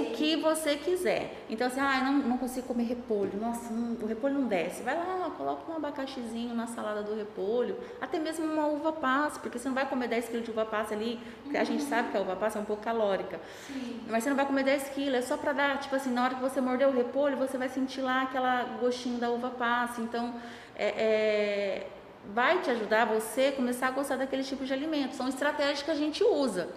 o 0.01 0.05
que 0.11 0.35
você 0.35 0.75
quiser. 0.75 1.45
Então, 1.49 1.67
assim, 1.67 1.79
ah, 1.79 2.01
não, 2.03 2.13
não 2.13 2.37
consigo 2.37 2.67
comer 2.67 2.83
repolho. 2.83 3.31
Nossa, 3.39 3.71
não, 3.71 3.93
o 4.01 4.05
repolho 4.05 4.35
não 4.35 4.47
desce. 4.47 4.83
Vai 4.83 4.95
lá, 4.95 5.31
coloca 5.37 5.71
um 5.71 5.75
abacaxizinho 5.75 6.53
na 6.53 6.67
salada 6.67 7.01
do 7.03 7.15
repolho. 7.15 7.77
Até 7.99 8.19
mesmo 8.19 8.45
uma 8.45 8.67
uva 8.67 8.91
passa, 8.93 9.39
porque 9.39 9.57
você 9.57 9.67
não 9.67 9.75
vai 9.75 9.87
comer 9.87 10.07
10 10.07 10.29
quilos 10.29 10.45
de 10.45 10.51
uva 10.51 10.65
passa 10.65 10.93
ali. 10.93 11.19
Uhum. 11.45 11.59
A 11.59 11.63
gente 11.63 11.83
uhum. 11.83 11.89
sabe 11.89 12.11
que 12.11 12.17
a 12.17 12.21
uva 12.21 12.35
passa 12.35 12.59
é 12.59 12.61
um 12.61 12.65
pouco 12.65 12.83
calórica. 12.83 13.39
Sim. 13.67 14.01
Mas 14.07 14.23
você 14.23 14.29
não 14.29 14.37
vai 14.37 14.45
comer 14.45 14.63
10 14.63 14.89
quilos. 14.89 15.15
É 15.15 15.21
só 15.21 15.37
para 15.37 15.53
dar, 15.53 15.79
tipo 15.79 15.95
assim, 15.95 16.11
na 16.11 16.23
hora 16.23 16.35
que 16.35 16.41
você 16.41 16.61
morder 16.61 16.87
o 16.87 16.91
repolho, 16.91 17.37
você 17.37 17.57
vai 17.57 17.69
sentir 17.69 18.01
lá 18.01 18.23
aquela 18.23 18.63
gostinho 18.79 19.19
da 19.19 19.29
uva 19.29 19.49
passa. 19.49 20.01
Então, 20.01 20.35
é, 20.75 20.87
é, 20.87 21.87
vai 22.33 22.61
te 22.61 22.69
ajudar 22.71 23.05
você 23.05 23.51
começar 23.51 23.87
a 23.87 23.91
gostar 23.91 24.17
daquele 24.17 24.43
tipo 24.43 24.65
de 24.65 24.73
alimento. 24.73 25.15
São 25.15 25.27
estratégias 25.27 25.81
que 25.81 25.91
a 25.91 25.95
gente 25.95 26.23
usa 26.23 26.69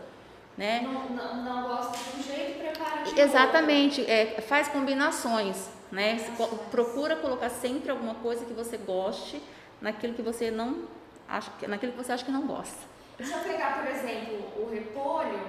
né? 0.59 0.81
Não, 0.83 1.09
não, 1.11 1.43
não 1.43 1.69
gosta 1.69 1.97
de 1.97 2.19
um 2.19 2.23
jeito, 2.23 2.59
prepara 2.59 3.05
de 3.05 3.19
Exatamente, 3.19 4.05
é, 4.11 4.41
faz 4.43 4.67
combinações, 4.67 5.71
né? 5.91 6.19
procura 6.71 7.15
colocar 7.15 7.49
sempre 7.49 7.91
alguma 7.91 8.17
coisa 8.17 8.45
que 8.45 8.53
você 8.53 8.77
goste 8.77 9.41
naquilo 9.81 10.15
que 10.15 10.21
você 10.21 10.51
não 10.51 10.83
acha, 11.29 11.51
naquilo 11.69 11.93
que 11.93 11.99
você 11.99 12.13
acha 12.13 12.25
que 12.25 12.33
não 12.33 12.45
gosta. 12.45 12.77
Se 13.21 13.33
eu 13.33 13.39
pegar, 13.39 13.79
por 13.79 13.87
exemplo, 13.89 14.53
o 14.57 14.69
repolho 14.71 15.41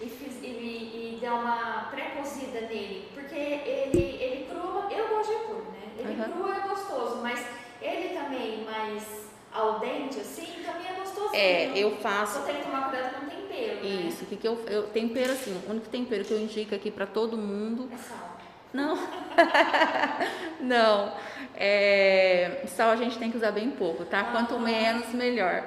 e, 0.00 0.06
fiz, 0.06 0.34
e, 0.42 0.46
e 0.46 1.18
dar 1.20 1.34
uma 1.34 1.88
pré-cozida 1.90 2.60
nele, 2.60 3.08
porque 3.14 3.34
ele, 3.34 4.18
ele 4.20 4.46
cru, 4.50 4.84
eu 4.90 5.08
gosto 5.08 5.30
de 5.30 5.38
repolho, 5.38 5.64
né? 5.72 5.92
Ele 5.98 6.20
uhum. 6.20 6.32
cru 6.32 6.52
é 6.52 6.68
gostoso, 6.68 7.22
mas 7.22 7.42
ele 7.80 8.14
também 8.14 8.64
mais 8.64 9.26
ao 9.50 9.78
dente 9.78 10.20
assim, 10.20 10.62
também 10.62 10.88
é 10.88 11.00
gostoso. 11.00 11.34
É, 11.34 11.72
eu 11.78 11.96
faço. 11.96 12.40
Só 12.40 12.44
tem 12.44 12.56
que 12.56 12.62
tomar 12.64 12.90
cuidado 12.90 13.14
com 13.14 13.26
o 13.26 13.35
tempero. 13.56 13.82
Né? 13.82 14.08
Isso, 14.08 14.24
que, 14.26 14.36
que 14.36 14.46
eu, 14.46 14.58
eu 14.66 14.82
tempero 14.88 15.32
assim, 15.32 15.60
o 15.66 15.70
único 15.70 15.88
tempero 15.88 16.24
que 16.24 16.32
eu 16.32 16.40
indico 16.40 16.74
aqui 16.74 16.90
para 16.90 17.06
todo 17.06 17.36
mundo. 17.36 17.88
É 17.92 17.96
sal. 17.96 18.38
Não. 18.72 18.96
Não. 20.60 21.14
É, 21.54 22.62
sal 22.66 22.90
a 22.90 22.96
gente 22.96 23.18
tem 23.18 23.30
que 23.30 23.36
usar 23.36 23.52
bem 23.52 23.70
pouco, 23.70 24.04
tá? 24.04 24.20
Ah, 24.20 24.24
Quanto 24.32 24.58
menos, 24.58 25.12
melhor. 25.12 25.64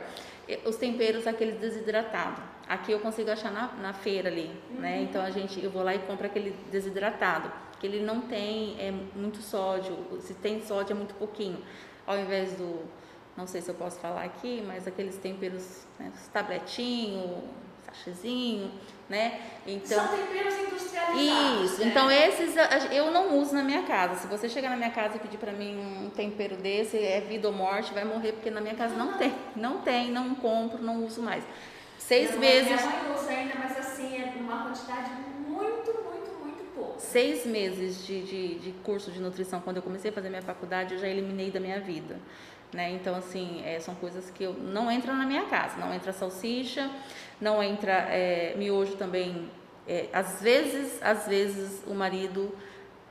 Os 0.65 0.78
temperos, 0.78 1.28
aqueles 1.28 1.60
desidratados. 1.60 2.43
Aqui 2.67 2.91
eu 2.91 2.99
consigo 2.99 3.32
achar 3.32 3.52
na, 3.52 3.71
na 3.82 3.93
feira 3.93 4.30
ali, 4.30 4.47
né? 4.47 4.54
uhum. 4.69 4.82
né? 4.82 5.02
Então 5.02 5.21
a 5.23 5.32
gente, 5.32 5.63
eu 5.63 5.71
vou 5.71 5.84
lá 5.84 5.95
e 5.95 5.99
compro 5.99 6.28
aquele 6.28 6.56
desidratado, 6.71 7.52
que 7.80 7.88
ele 7.88 8.04
não 8.04 8.21
tem 8.21 8.75
é, 8.80 8.91
muito 8.91 9.41
sódio. 9.41 9.97
Se 10.21 10.34
tem 10.36 10.62
sódio 10.62 10.93
é 10.93 10.95
muito 10.95 11.15
pouquinho. 11.15 11.63
Ao 12.06 12.17
invés 12.17 12.54
do 12.54 12.88
não 13.39 13.47
sei 13.47 13.62
se 13.62 13.71
eu 13.71 13.75
posso 13.75 13.97
falar 13.99 14.25
aqui, 14.25 14.62
mas 14.67 14.86
aqueles 14.86 15.15
temperos, 15.15 15.88
né, 15.97 16.12
tabletinho, 16.34 17.41
sachezinho, 17.89 18.71
né? 19.08 19.41
Então, 19.65 19.97
São 19.97 20.17
temperos 20.17 20.54
industrializados. 20.54 21.71
Isso. 21.71 21.82
Né? 21.82 21.88
Então 21.88 22.12
esses 22.12 22.56
eu 22.91 23.12
não 23.12 23.38
uso 23.38 23.54
na 23.54 23.63
minha 23.63 23.84
casa. 23.84 24.15
Se 24.15 24.28
você 24.28 24.47
chegar 24.47 24.69
na 24.69 24.78
minha 24.78 24.91
casa 24.91 25.17
e 25.17 25.19
pedir 25.19 25.38
para 25.38 25.52
mim 25.52 25.78
um 25.78 26.10
tempero 26.10 26.56
desse, 26.58 26.97
é 26.97 27.21
vida 27.21 27.47
ou 27.47 27.54
morte, 27.54 27.93
vai 27.93 28.06
morrer 28.06 28.34
porque 28.34 28.49
na 28.49 28.62
minha 28.62 28.75
casa 28.75 28.95
não 28.95 29.13
tem, 29.17 29.34
não 29.56 29.82
tem, 29.82 30.12
não 30.12 30.36
compro, 30.36 30.82
não 30.82 31.04
uso 31.06 31.21
mais. 31.21 31.43
Seis 31.97 32.34
eu 32.34 32.39
meses. 32.39 32.69
Minha 32.69 32.86
mãe 32.86 33.15
usa 33.15 33.30
ainda, 33.30 33.56
mas 33.60 33.78
assim 33.78 34.17
é 34.17 34.34
uma 34.39 34.63
quantidade 34.63 35.12
muito, 35.47 35.93
muito, 35.93 36.32
muito 36.43 36.73
pouca. 36.75 36.99
Seis 36.99 37.45
meses 37.45 38.06
de, 38.06 38.23
de, 38.23 38.60
de 38.60 38.71
curso 38.84 39.12
de 39.12 39.19
nutrição 39.19 39.62
quando 39.62 39.78
eu 39.78 39.84
comecei 39.84 40.12
a 40.12 40.13
fazer 40.13 40.30
minha 40.30 40.41
faculdade, 40.41 40.95
eu 40.95 40.99
já 40.99 41.08
eliminei 41.08 41.52
da 41.52 41.60
minha 41.60 41.80
vida. 41.80 42.17
Né? 42.73 42.91
Então, 42.91 43.15
assim, 43.15 43.63
é, 43.65 43.79
são 43.79 43.95
coisas 43.95 44.29
que 44.29 44.43
eu, 44.43 44.53
não 44.53 44.91
entram 44.91 45.15
na 45.15 45.25
minha 45.25 45.45
casa. 45.45 45.77
Não 45.77 45.93
entra 45.93 46.13
salsicha, 46.13 46.89
não 47.41 47.63
entra 47.63 47.91
é, 47.91 48.53
miojo 48.55 48.95
também. 48.95 49.49
É, 49.88 50.08
às 50.13 50.41
vezes, 50.41 51.01
às 51.01 51.27
vezes 51.27 51.84
o 51.88 51.95
marido 51.95 52.55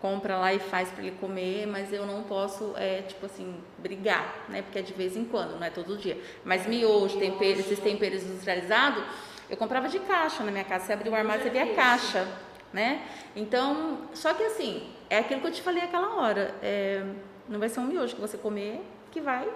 compra 0.01 0.39
lá 0.39 0.55
e 0.55 0.61
faz 0.61 0.89
para 0.91 1.03
ele 1.03 1.17
comer, 1.21 1.67
mas 1.67 1.93
eu 1.93 2.07
não 2.07 2.23
posso, 2.23 2.73
é, 2.77 3.03
tipo 3.03 3.27
assim, 3.27 3.61
brigar, 3.79 4.45
né? 4.49 4.63
Porque 4.63 4.79
é 4.79 4.83
de 4.83 4.93
vez 4.93 5.17
em 5.17 5.25
quando, 5.25 5.59
não 5.59 5.67
é 5.67 5.71
todo 5.71 5.97
dia. 5.97 6.17
Mas 6.45 6.67
miojo, 6.67 7.19
tempero, 7.19 7.59
esses 7.59 7.81
temperos 7.81 8.23
industrializados, 8.23 9.03
eu 9.51 9.57
comprava 9.57 9.89
de 9.89 9.99
caixa 9.99 10.45
na 10.45 10.53
minha 10.53 10.65
casa. 10.65 10.87
Você 10.87 10.93
abriu 10.93 11.11
o 11.11 11.17
armário, 11.17 11.43
você 11.43 11.51
via 11.51 11.65
a 11.65 11.75
caixa, 11.75 12.29
né? 12.73 13.03
Então, 13.35 14.03
só 14.15 14.35
que 14.35 14.45
assim, 14.45 14.89
é 15.11 15.19
aquilo 15.19 15.41
que 15.41 15.49
eu 15.49 15.53
te 15.53 15.63
falei 15.63 15.83
aquela 15.83 16.15
hora. 16.15 16.55
É, 16.63 17.03
não 17.49 17.59
vai 17.59 17.69
ser 17.69 17.81
um 17.81 17.87
miojo 17.87 18.15
que 18.15 18.21
você 18.21 18.39
comer 18.39 18.81
que 19.11 19.21
vai 19.21 19.49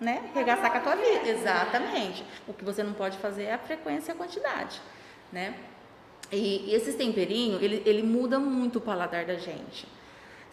né, 0.00 0.30
regaçar 0.34 0.70
com 0.70 0.78
a 0.78 0.80
tua 0.80 0.96
vida. 0.96 1.28
Exatamente. 1.28 2.24
O 2.46 2.54
que 2.54 2.64
você 2.64 2.82
não 2.82 2.92
pode 2.92 3.18
fazer 3.18 3.44
é 3.44 3.54
a 3.54 3.58
frequência 3.58 4.12
e 4.12 4.14
a 4.14 4.16
quantidade, 4.16 4.80
né? 5.32 5.54
E, 6.30 6.70
e 6.70 6.74
esses 6.74 6.94
temperinhos, 6.94 7.62
ele, 7.62 7.82
ele 7.86 8.02
muda 8.02 8.38
muito 8.38 8.76
o 8.76 8.80
paladar 8.80 9.24
da 9.24 9.36
gente. 9.36 9.86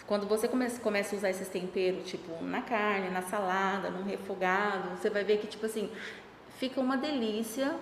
Quando 0.08 0.28
você 0.28 0.48
começa, 0.48 0.80
começa 0.80 1.16
a 1.16 1.18
usar 1.18 1.30
esses 1.32 1.50
temperos, 1.50 2.08
tipo, 2.08 2.44
na 2.44 2.62
carne, 2.62 3.10
na 3.10 3.24
salada, 3.24 3.90
num 3.90 4.04
refogado, 4.04 4.96
você 4.98 5.10
vai 5.10 5.24
ver 5.24 5.40
que, 5.40 5.48
tipo 5.48 5.66
assim, 5.66 5.90
fica 6.60 6.80
uma 6.80 6.96
delícia 6.96 7.76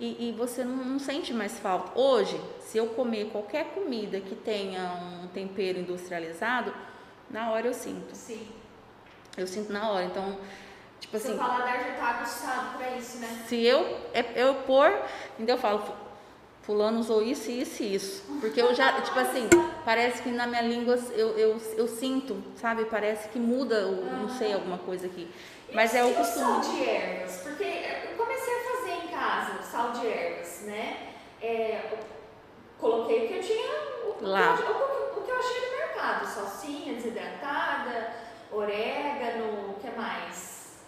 e, 0.00 0.28
e 0.28 0.32
você 0.32 0.64
não, 0.64 0.76
não, 0.76 0.98
sente 0.98 1.34
mais 1.34 1.58
falta. 1.58 1.98
Hoje, 1.98 2.40
se 2.60 2.78
eu 2.78 2.88
comer 2.88 3.26
qualquer 3.26 3.66
comida 3.74 4.20
que 4.20 4.34
tenha 4.34 5.22
um 5.22 5.28
tempero 5.28 5.78
industrializado, 5.78 6.72
na 7.30 7.50
hora 7.50 7.66
eu 7.66 7.74
sinto. 7.74 8.14
Sim. 8.14 8.46
Eu 9.36 9.46
sinto 9.46 9.72
na 9.72 9.90
hora. 9.90 10.04
Então, 10.04 10.36
tipo 11.00 11.16
assim. 11.16 11.28
Seu 11.28 11.38
paladar 11.38 11.78
já 11.78 11.92
tá 11.94 12.08
aguçado 12.18 12.78
pra 12.78 12.96
isso, 12.96 13.18
né? 13.18 13.44
Se 13.46 13.62
eu, 13.64 13.98
é, 14.14 14.24
eu 14.34 14.54
pôr, 14.66 14.92
então 15.38 15.56
eu 15.56 15.60
falo, 15.60 15.82
fulano 16.62 16.98
usou 16.98 17.22
isso, 17.22 17.50
isso 17.50 17.82
e 17.82 17.94
isso. 17.94 18.24
Porque 18.40 18.60
eu 18.60 18.74
já, 18.74 19.00
tipo 19.00 19.18
assim, 19.18 19.48
parece 19.84 20.22
que 20.22 20.30
na 20.30 20.46
minha 20.46 20.62
língua 20.62 20.96
eu, 21.12 21.38
eu, 21.38 21.60
eu 21.76 21.86
sinto, 21.86 22.42
sabe? 22.56 22.86
Parece 22.86 23.28
que 23.28 23.38
muda, 23.38 23.86
o, 23.86 24.04
não 24.04 24.28
sei, 24.28 24.52
alguma 24.52 24.78
coisa 24.78 25.06
aqui. 25.06 25.28
Mas 25.72 25.94
e 25.94 25.98
é 25.98 26.04
o 26.04 26.14
costume. 26.14 26.44
sal 26.44 26.60
de 26.60 26.88
ervas? 26.88 27.40
Porque 27.42 27.64
eu 27.64 28.16
comecei 28.16 28.54
a 28.54 28.76
fazer 28.76 29.04
em 29.04 29.08
casa 29.08 29.62
sal 29.62 29.92
de 29.92 30.06
ervas, 30.06 30.62
né? 30.62 31.12
É, 31.40 31.90
coloquei 32.78 33.24
o 33.24 33.28
que 33.28 33.34
eu 33.34 33.42
tinha, 33.42 33.72
o, 34.04 34.26
Lá. 34.26 34.54
O, 34.54 35.18
o, 35.18 35.20
o 35.20 35.22
que 35.22 35.30
eu 35.30 35.38
achei 35.38 35.70
no 35.70 35.76
mercado, 35.76 36.26
salsinha 36.26 36.94
desidratada, 36.94 38.10
orégano, 38.58 39.70
o 39.70 39.74
que 39.80 39.90
mais? 39.90 40.84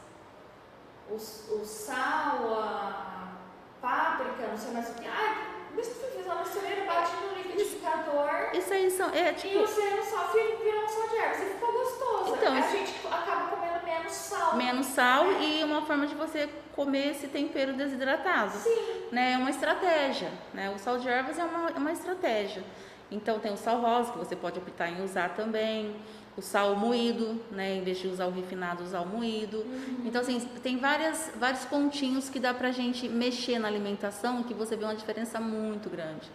O, 1.10 1.14
o 1.14 1.64
sal, 1.64 2.60
a 2.60 3.32
páprica, 3.80 4.48
não 4.48 4.56
sei 4.56 4.72
mais 4.72 4.90
o 4.90 4.94
que. 4.94 5.08
Ai, 5.08 5.48
fiz 5.76 6.26
uma 6.26 6.36
mistureira, 6.36 6.84
bate 6.84 7.12
no 7.16 7.34
liquidificador. 7.34 8.50
Isso 8.52 8.72
aí 8.72 8.90
são. 8.90 9.10
É, 9.10 9.32
tipo... 9.32 9.54
E 9.54 9.58
você 9.58 9.90
não 9.90 10.04
só 10.04 10.32
vira 10.32 10.84
um 10.84 10.88
sal 10.88 11.08
de 11.08 11.16
ervas 11.16 11.42
e 11.42 11.44
ficou 11.46 11.72
gostoso. 11.72 12.34
Então, 12.36 12.54
a 12.54 12.60
gente 12.60 13.06
acaba 13.06 13.48
comendo 13.48 13.84
menos 13.84 14.12
sal. 14.12 14.56
Menos 14.56 14.86
sal 14.86 15.24
é. 15.26 15.42
e 15.42 15.64
uma 15.64 15.82
forma 15.82 16.06
de 16.06 16.14
você 16.14 16.48
comer 16.74 17.12
esse 17.12 17.28
tempero 17.28 17.72
desidratado. 17.74 18.52
Sim. 18.52 19.08
Né? 19.12 19.32
É 19.32 19.36
uma 19.38 19.50
estratégia. 19.50 20.30
Né? 20.52 20.70
O 20.70 20.78
sal 20.78 20.98
de 20.98 21.08
ervas 21.08 21.38
é 21.38 21.44
uma, 21.44 21.70
é 21.70 21.78
uma 21.78 21.92
estratégia. 21.92 22.62
Então 23.10 23.38
tem 23.38 23.52
o 23.52 23.56
sal 23.56 23.80
rosa 23.80 24.12
que 24.12 24.18
você 24.18 24.36
pode 24.36 24.58
optar 24.58 24.90
em 24.90 25.02
usar 25.02 25.30
também 25.30 25.96
o 26.38 26.42
sal 26.42 26.76
moído, 26.76 27.40
né? 27.50 27.74
Em 27.74 27.82
vez 27.82 27.98
de 27.98 28.06
usar 28.06 28.26
o 28.26 28.30
refinado, 28.30 28.84
usar 28.84 29.00
o 29.00 29.06
moído. 29.06 29.58
Uhum. 29.58 30.02
Então, 30.04 30.20
assim, 30.20 30.38
tem 30.62 30.78
várias, 30.78 31.32
vários 31.34 31.64
pontinhos 31.64 32.30
que 32.30 32.38
dá 32.38 32.54
pra 32.54 32.70
gente 32.70 33.08
mexer 33.08 33.58
na 33.58 33.66
alimentação 33.66 34.44
que 34.44 34.54
você 34.54 34.76
vê 34.76 34.84
uma 34.84 34.94
diferença 34.94 35.40
muito 35.40 35.90
grande. 35.90 36.30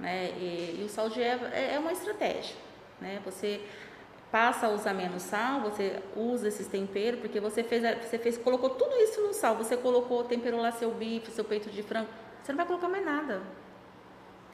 Né? 0.00 0.30
E, 0.30 0.80
e 0.80 0.84
o 0.84 0.88
sal 0.88 1.08
de 1.08 1.22
erva 1.22 1.46
é, 1.54 1.74
é 1.74 1.78
uma 1.78 1.92
estratégia. 1.92 2.56
Né? 3.00 3.20
Você 3.24 3.60
passa 4.32 4.66
a 4.66 4.70
usar 4.70 4.92
menos 4.92 5.22
sal, 5.22 5.60
você 5.60 6.02
usa 6.16 6.48
esses 6.48 6.66
temperos, 6.66 7.20
porque 7.20 7.38
você 7.38 7.62
fez, 7.62 7.82
você 8.02 8.18
fez, 8.18 8.36
colocou 8.36 8.70
tudo 8.70 8.96
isso 8.96 9.20
no 9.22 9.32
sal, 9.32 9.54
você 9.54 9.76
colocou, 9.76 10.24
temperou 10.24 10.60
lá 10.60 10.72
seu 10.72 10.90
bife, 10.90 11.30
seu 11.30 11.44
peito 11.44 11.70
de 11.70 11.82
frango, 11.84 12.08
você 12.42 12.50
não 12.50 12.56
vai 12.56 12.66
colocar 12.66 12.88
mais 12.88 13.04
nada. 13.04 13.40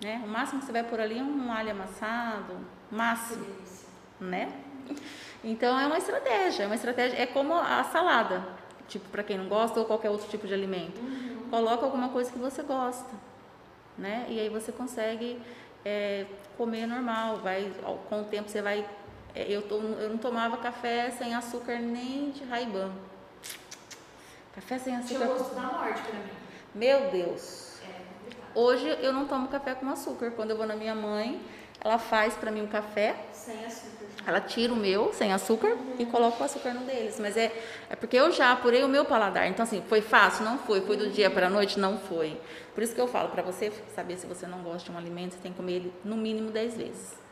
Né? 0.02 0.20
O 0.22 0.28
máximo 0.28 0.60
que 0.60 0.66
você 0.66 0.72
vai 0.72 0.84
por 0.84 1.00
ali 1.00 1.18
é 1.18 1.22
um 1.22 1.50
alho 1.50 1.70
amassado, 1.70 2.54
máximo, 2.90 3.46
né? 4.20 4.52
Então 5.42 5.78
é 5.78 5.86
uma 5.86 5.98
estratégia, 5.98 6.62
é 6.62 6.66
uma 6.66 6.74
estratégia, 6.74 7.20
é 7.20 7.26
como 7.26 7.54
a 7.54 7.84
salada, 7.84 8.46
tipo 8.88 9.08
para 9.10 9.22
quem 9.22 9.36
não 9.36 9.46
gosta 9.46 9.78
ou 9.78 9.86
qualquer 9.86 10.10
outro 10.10 10.28
tipo 10.28 10.46
de 10.46 10.54
alimento. 10.54 10.98
Uhum. 11.00 11.48
Coloca 11.50 11.84
alguma 11.84 12.08
coisa 12.08 12.32
que 12.32 12.38
você 12.38 12.62
gosta, 12.62 13.10
né? 13.98 14.26
E 14.28 14.40
aí 14.40 14.48
você 14.48 14.72
consegue 14.72 15.38
é, 15.84 16.24
comer 16.56 16.86
normal, 16.86 17.36
vai 17.36 17.70
com 18.08 18.22
o 18.22 18.24
tempo 18.24 18.48
você 18.48 18.62
vai 18.62 18.86
é, 19.34 19.50
eu, 19.50 19.62
tô, 19.62 19.78
eu 19.78 20.08
não 20.08 20.16
tomava 20.16 20.56
café 20.58 21.10
sem 21.10 21.34
açúcar 21.34 21.78
nem 21.80 22.30
de 22.30 22.44
raiban. 22.44 22.92
Café 24.54 24.78
sem 24.78 24.94
açúcar. 24.94 25.16
Tinha 25.16 25.28
o 25.28 25.38
gosto 25.38 25.54
da 25.56 25.62
morte 25.62 26.02
pra 26.02 26.12
mim. 26.12 26.30
Meu 26.72 27.10
Deus. 27.10 27.80
É 27.82 28.58
Hoje 28.58 28.88
eu 29.02 29.12
não 29.12 29.26
tomo 29.26 29.48
café 29.48 29.74
com 29.74 29.90
açúcar. 29.90 30.30
Quando 30.30 30.52
eu 30.52 30.56
vou 30.56 30.66
na 30.66 30.76
minha 30.76 30.94
mãe, 30.94 31.42
ela 31.84 31.98
faz 31.98 32.34
para 32.34 32.50
mim 32.50 32.62
um 32.62 32.66
café. 32.66 33.14
Sem 33.32 33.64
açúcar. 33.64 34.04
Ela 34.26 34.40
tira 34.40 34.72
o 34.72 34.76
meu 34.76 35.12
sem 35.12 35.34
açúcar 35.34 35.68
uhum. 35.68 35.96
e 35.98 36.06
coloca 36.06 36.42
o 36.42 36.44
açúcar 36.44 36.72
no 36.72 36.80
deles. 36.86 37.20
Mas 37.20 37.36
é, 37.36 37.52
é 37.90 37.94
porque 37.94 38.16
eu 38.16 38.32
já 38.32 38.52
apurei 38.52 38.82
o 38.82 38.88
meu 38.88 39.04
paladar. 39.04 39.46
Então, 39.46 39.62
assim, 39.62 39.82
foi 39.86 40.00
fácil? 40.00 40.44
Não 40.44 40.58
foi. 40.58 40.80
Foi 40.80 40.96
do 40.96 41.10
dia 41.10 41.28
para 41.28 41.48
a 41.48 41.50
noite? 41.50 41.78
Não 41.78 41.98
foi. 41.98 42.40
Por 42.74 42.82
isso 42.82 42.94
que 42.94 43.00
eu 43.00 43.06
falo, 43.06 43.28
para 43.28 43.42
você 43.42 43.70
saber 43.94 44.16
se 44.16 44.26
você 44.26 44.46
não 44.46 44.62
gosta 44.62 44.90
de 44.90 44.96
um 44.96 44.98
alimento, 44.98 45.34
você 45.34 45.40
tem 45.40 45.52
que 45.52 45.58
comer 45.58 45.72
ele 45.74 45.92
no 46.02 46.16
mínimo 46.16 46.50
10 46.50 46.76
vezes 46.76 47.24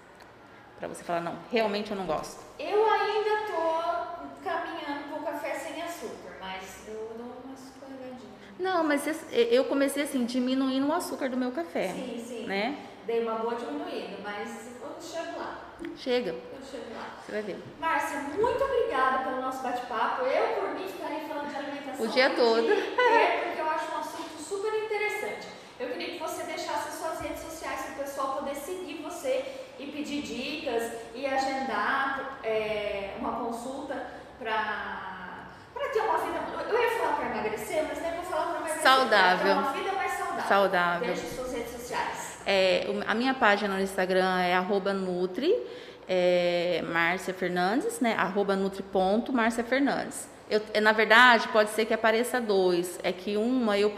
para 0.83 0.89
você 0.89 1.05
falar, 1.05 1.21
não, 1.21 1.39
realmente 1.53 1.93
eu 1.93 1.97
não 1.97 2.05
gosto? 2.05 2.41
Eu 2.59 2.85
ainda 2.91 3.47
tô 3.47 4.43
caminhando 4.43 5.11
com 5.13 5.23
café 5.23 5.55
sem 5.55 5.81
açúcar, 5.81 6.37
mas 6.41 6.89
eu 6.89 7.15
dou 7.17 7.37
uma 7.45 7.55
escorregadinha. 7.55 8.33
Não, 8.59 8.83
mas 8.83 9.09
eu 9.31 9.65
comecei 9.67 10.03
assim, 10.03 10.25
diminuindo 10.25 10.89
o 10.89 10.93
açúcar 10.93 11.31
do 11.31 11.37
meu 11.37 11.53
café. 11.53 11.93
Sim, 11.93 12.25
sim. 12.27 12.47
Né? 12.47 12.77
Dei 13.05 13.23
uma 13.23 13.35
boa 13.35 13.57
diminuída, 13.57 14.19
mas 14.23 14.77
eu 14.81 14.97
chego 15.01 15.39
lá. 15.39 15.59
Chega. 15.97 16.31
Eu 16.31 16.63
chego 16.63 16.95
lá. 16.95 17.17
Você 17.21 17.33
vai 17.33 17.43
ver. 17.43 17.59
Márcia, 17.81 18.19
muito 18.21 18.63
obrigada 18.63 19.25
pelo 19.25 19.41
nosso 19.41 19.63
bate-papo. 19.63 20.25
Eu, 20.25 20.61
por 20.61 20.75
mim, 20.75 20.87
ficaria 20.87 21.27
falando 21.27 21.51
de 21.51 21.57
alimentação. 21.57 22.05
O 22.05 22.09
dia 22.09 22.31
todo. 22.31 22.71
É, 22.71 23.43
porque 23.47 23.61
eu 23.61 23.71
acho 23.71 23.93
um 23.93 23.99
assunto 23.99 24.41
super 24.41 24.73
interessante. 24.85 25.49
Eu 25.81 25.89
queria 25.89 26.13
que 26.13 26.19
você 26.21 26.45
deixasse 26.45 26.91
as 26.91 26.95
suas 26.95 27.21
redes 27.21 27.43
sociais 27.43 27.81
para 27.83 27.93
o 27.93 28.05
pessoal 28.05 28.37
poder 28.37 28.55
seguir 28.55 29.03
você 29.03 29.45
e 29.81 29.87
pedir 29.87 30.23
dicas 30.23 30.93
e 31.13 31.27
agendar 31.27 32.39
é, 32.45 33.17
uma 33.19 33.33
consulta 33.45 34.07
para 34.39 35.51
ter 35.93 36.01
uma 36.01 36.19
vida. 36.19 36.39
Eu 36.69 36.81
ia 36.81 36.99
falar 36.99 37.17
para 37.17 37.31
emagrecer, 37.31 37.85
mas 37.89 38.01
nem 38.01 38.13
vou 38.15 38.25
falar 38.25 38.47
para 38.47 38.57
emagrecer. 38.59 38.83
Saudável. 38.83 39.55
Ter 39.55 39.61
uma 39.61 39.73
vida 39.73 39.93
mais 39.93 40.13
saudável. 40.13 40.49
Saudável. 40.49 41.15
Deixe 41.15 41.27
suas 41.35 41.53
redes 41.53 41.73
sociais. 41.73 42.32
É, 42.47 42.87
a 43.07 43.15
minha 43.15 43.35
página 43.35 43.75
no 43.75 43.81
Instagram 43.81 44.41
é 44.41 44.55
Nutri, 44.93 45.55
é, 46.09 46.83
Márcia 46.93 47.33
Fernandes, 47.33 48.01
né? 48.01 48.15
Arroba 48.17 48.57
Nutri.Márcia 48.57 49.65
Fernandes. 49.65 50.32
Eu, 50.53 50.83
na 50.83 50.93
verdade, 50.93 51.49
pode 51.49 51.71
ser 51.71 51.87
que 51.87 51.95
apareça 51.95 52.39
dois. 52.39 53.01
É 53.03 53.11
que 53.11 53.39
uma 53.39 53.79
eu, 53.79 53.91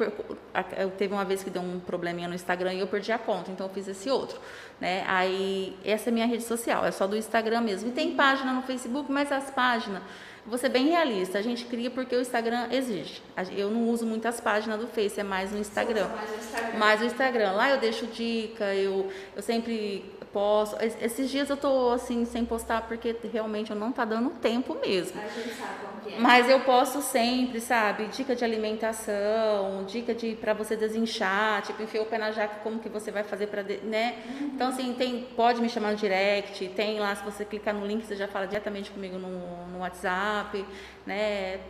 eu 0.77 0.91
teve 0.93 1.13
uma 1.13 1.25
vez 1.25 1.43
que 1.43 1.51
deu 1.51 1.61
um 1.61 1.81
probleminha 1.81 2.29
no 2.29 2.35
Instagram 2.35 2.75
e 2.75 2.79
eu 2.79 2.87
perdi 2.87 3.11
a 3.11 3.19
conta, 3.19 3.51
então 3.51 3.67
eu 3.67 3.73
fiz 3.73 3.89
esse 3.89 4.09
outro. 4.09 4.39
Né? 4.81 5.05
Aí, 5.09 5.77
essa 5.85 6.11
é 6.11 6.13
minha 6.13 6.27
rede 6.27 6.45
social, 6.45 6.85
é 6.85 6.93
só 6.93 7.09
do 7.09 7.17
Instagram 7.17 7.61
mesmo. 7.63 7.89
E 7.89 7.93
tem 7.93 8.15
página 8.15 8.53
no 8.53 8.63
Facebook, 8.63 9.11
mas 9.11 9.33
as 9.33 9.51
páginas, 9.51 10.01
vou 10.47 10.57
ser 10.57 10.69
bem 10.69 10.91
realista, 10.91 11.39
a 11.39 11.43
gente 11.43 11.65
cria 11.65 11.91
porque 11.91 12.15
o 12.15 12.21
Instagram 12.21 12.69
exige. 12.71 13.21
Eu 13.57 13.69
não 13.71 13.89
uso 13.89 14.07
muitas 14.07 14.41
páginas 14.41 14.79
do 14.79 14.87
Face, 14.87 15.19
é 15.19 15.25
mais 15.25 15.51
no 15.51 15.59
Instagram. 15.59 16.07
Mais 16.07 16.31
o 16.31 16.35
Instagram. 16.37 16.79
Mais 16.79 17.03
o 17.03 17.05
Instagram. 17.05 17.53
Lá 17.53 17.71
eu 17.71 17.79
deixo 17.79 18.07
dica, 18.07 18.73
eu, 18.75 19.11
eu 19.35 19.43
sempre 19.43 20.05
posto. 20.35 20.77
Esses 20.83 21.31
dias 21.31 21.49
eu 21.49 21.57
tô 21.57 21.93
assim, 21.93 22.25
sem 22.25 22.45
postar 22.45 22.83
porque 22.83 23.17
realmente 23.33 23.71
eu 23.71 23.77
não 23.77 23.93
tá 23.93 24.05
dando 24.05 24.31
tempo 24.31 24.75
mesmo. 24.75 25.19
A 25.21 25.29
gente 25.29 25.55
sabe 25.55 25.75
como 26.03 26.15
é. 26.17 26.19
Mas 26.19 26.51
eu 26.51 26.61
posto 26.61 27.01
sempre, 27.01 27.61
sabe? 27.61 28.09
Dica 28.09 28.35
de 28.35 28.45
alimentação, 28.45 29.85
dica 29.87 30.13
de 30.13 30.35
para 30.35 30.53
você 30.53 30.77
desinchar, 30.77 31.63
tipo, 31.63 31.81
enfiar 31.81 32.03
o 32.03 32.07
pé 32.07 32.19
na 32.19 32.33
jaca, 32.33 32.57
como 32.65 32.81
que 32.81 32.89
você 32.89 33.13
vai 33.13 33.23
fazer 33.23 33.47
para, 33.47 33.63
né? 33.63 34.17
Uhum. 34.27 34.47
Então 34.55 34.69
assim, 34.69 34.93
tem, 34.95 35.23
pode 35.37 35.63
me 35.63 35.69
chamar 35.69 35.93
no 35.93 35.97
direct, 35.97 36.69
tem 36.71 36.99
lá, 36.99 37.15
se 37.15 37.25
você 37.25 37.45
clicar 37.45 37.73
no 37.73 37.87
link, 37.87 38.05
você 38.05 38.17
já 38.17 38.27
fala 38.27 38.47
diretamente 38.47 38.91
comigo 38.91 39.17
no, 39.17 39.67
no 39.69 39.79
WhatsApp, 39.79 40.67
né? 41.07 41.61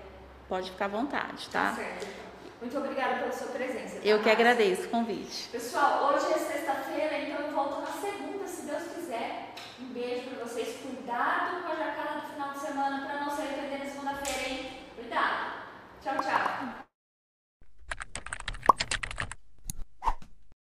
Pode 0.49 0.71
ficar 0.71 0.87
à 0.87 0.89
vontade, 0.89 1.49
tá? 1.51 1.71
Tá 1.71 1.75
certo. 1.77 2.24
Muito 2.65 2.79
obrigada 2.79 3.17
pela 3.17 3.31
sua 3.31 3.49
presença. 3.49 3.97
Tá, 3.97 4.07
eu 4.07 4.23
que 4.23 4.31
agradeço 4.31 4.85
o 4.85 4.89
convite. 4.89 5.51
Pessoal, 5.53 6.15
hoje 6.15 6.33
é 6.33 6.39
sexta-feira, 6.39 7.19
então 7.19 7.47
eu 7.47 7.53
volto 7.53 7.83
na 7.83 7.89
segunda, 7.89 8.49
se 8.49 8.63
Deus 8.63 8.85
quiser. 8.85 9.53
Um 9.79 9.93
beijo 9.93 10.31
para 10.31 10.47
vocês. 10.47 10.79
Cuidado 10.81 11.63
com 11.63 11.73
a 11.73 11.77
jacada 11.77 12.21
do 12.21 12.33
final 12.33 12.53
de 12.55 12.61
semana 12.61 13.07
para 13.07 13.21
não 13.21 13.37
sair 13.37 13.49
perdendo 13.49 13.91
segunda-feira, 13.91 14.49
hein? 14.49 14.71
Cuidado. 14.97 15.53
Tchau, 16.03 16.15
tchau. 16.17 16.84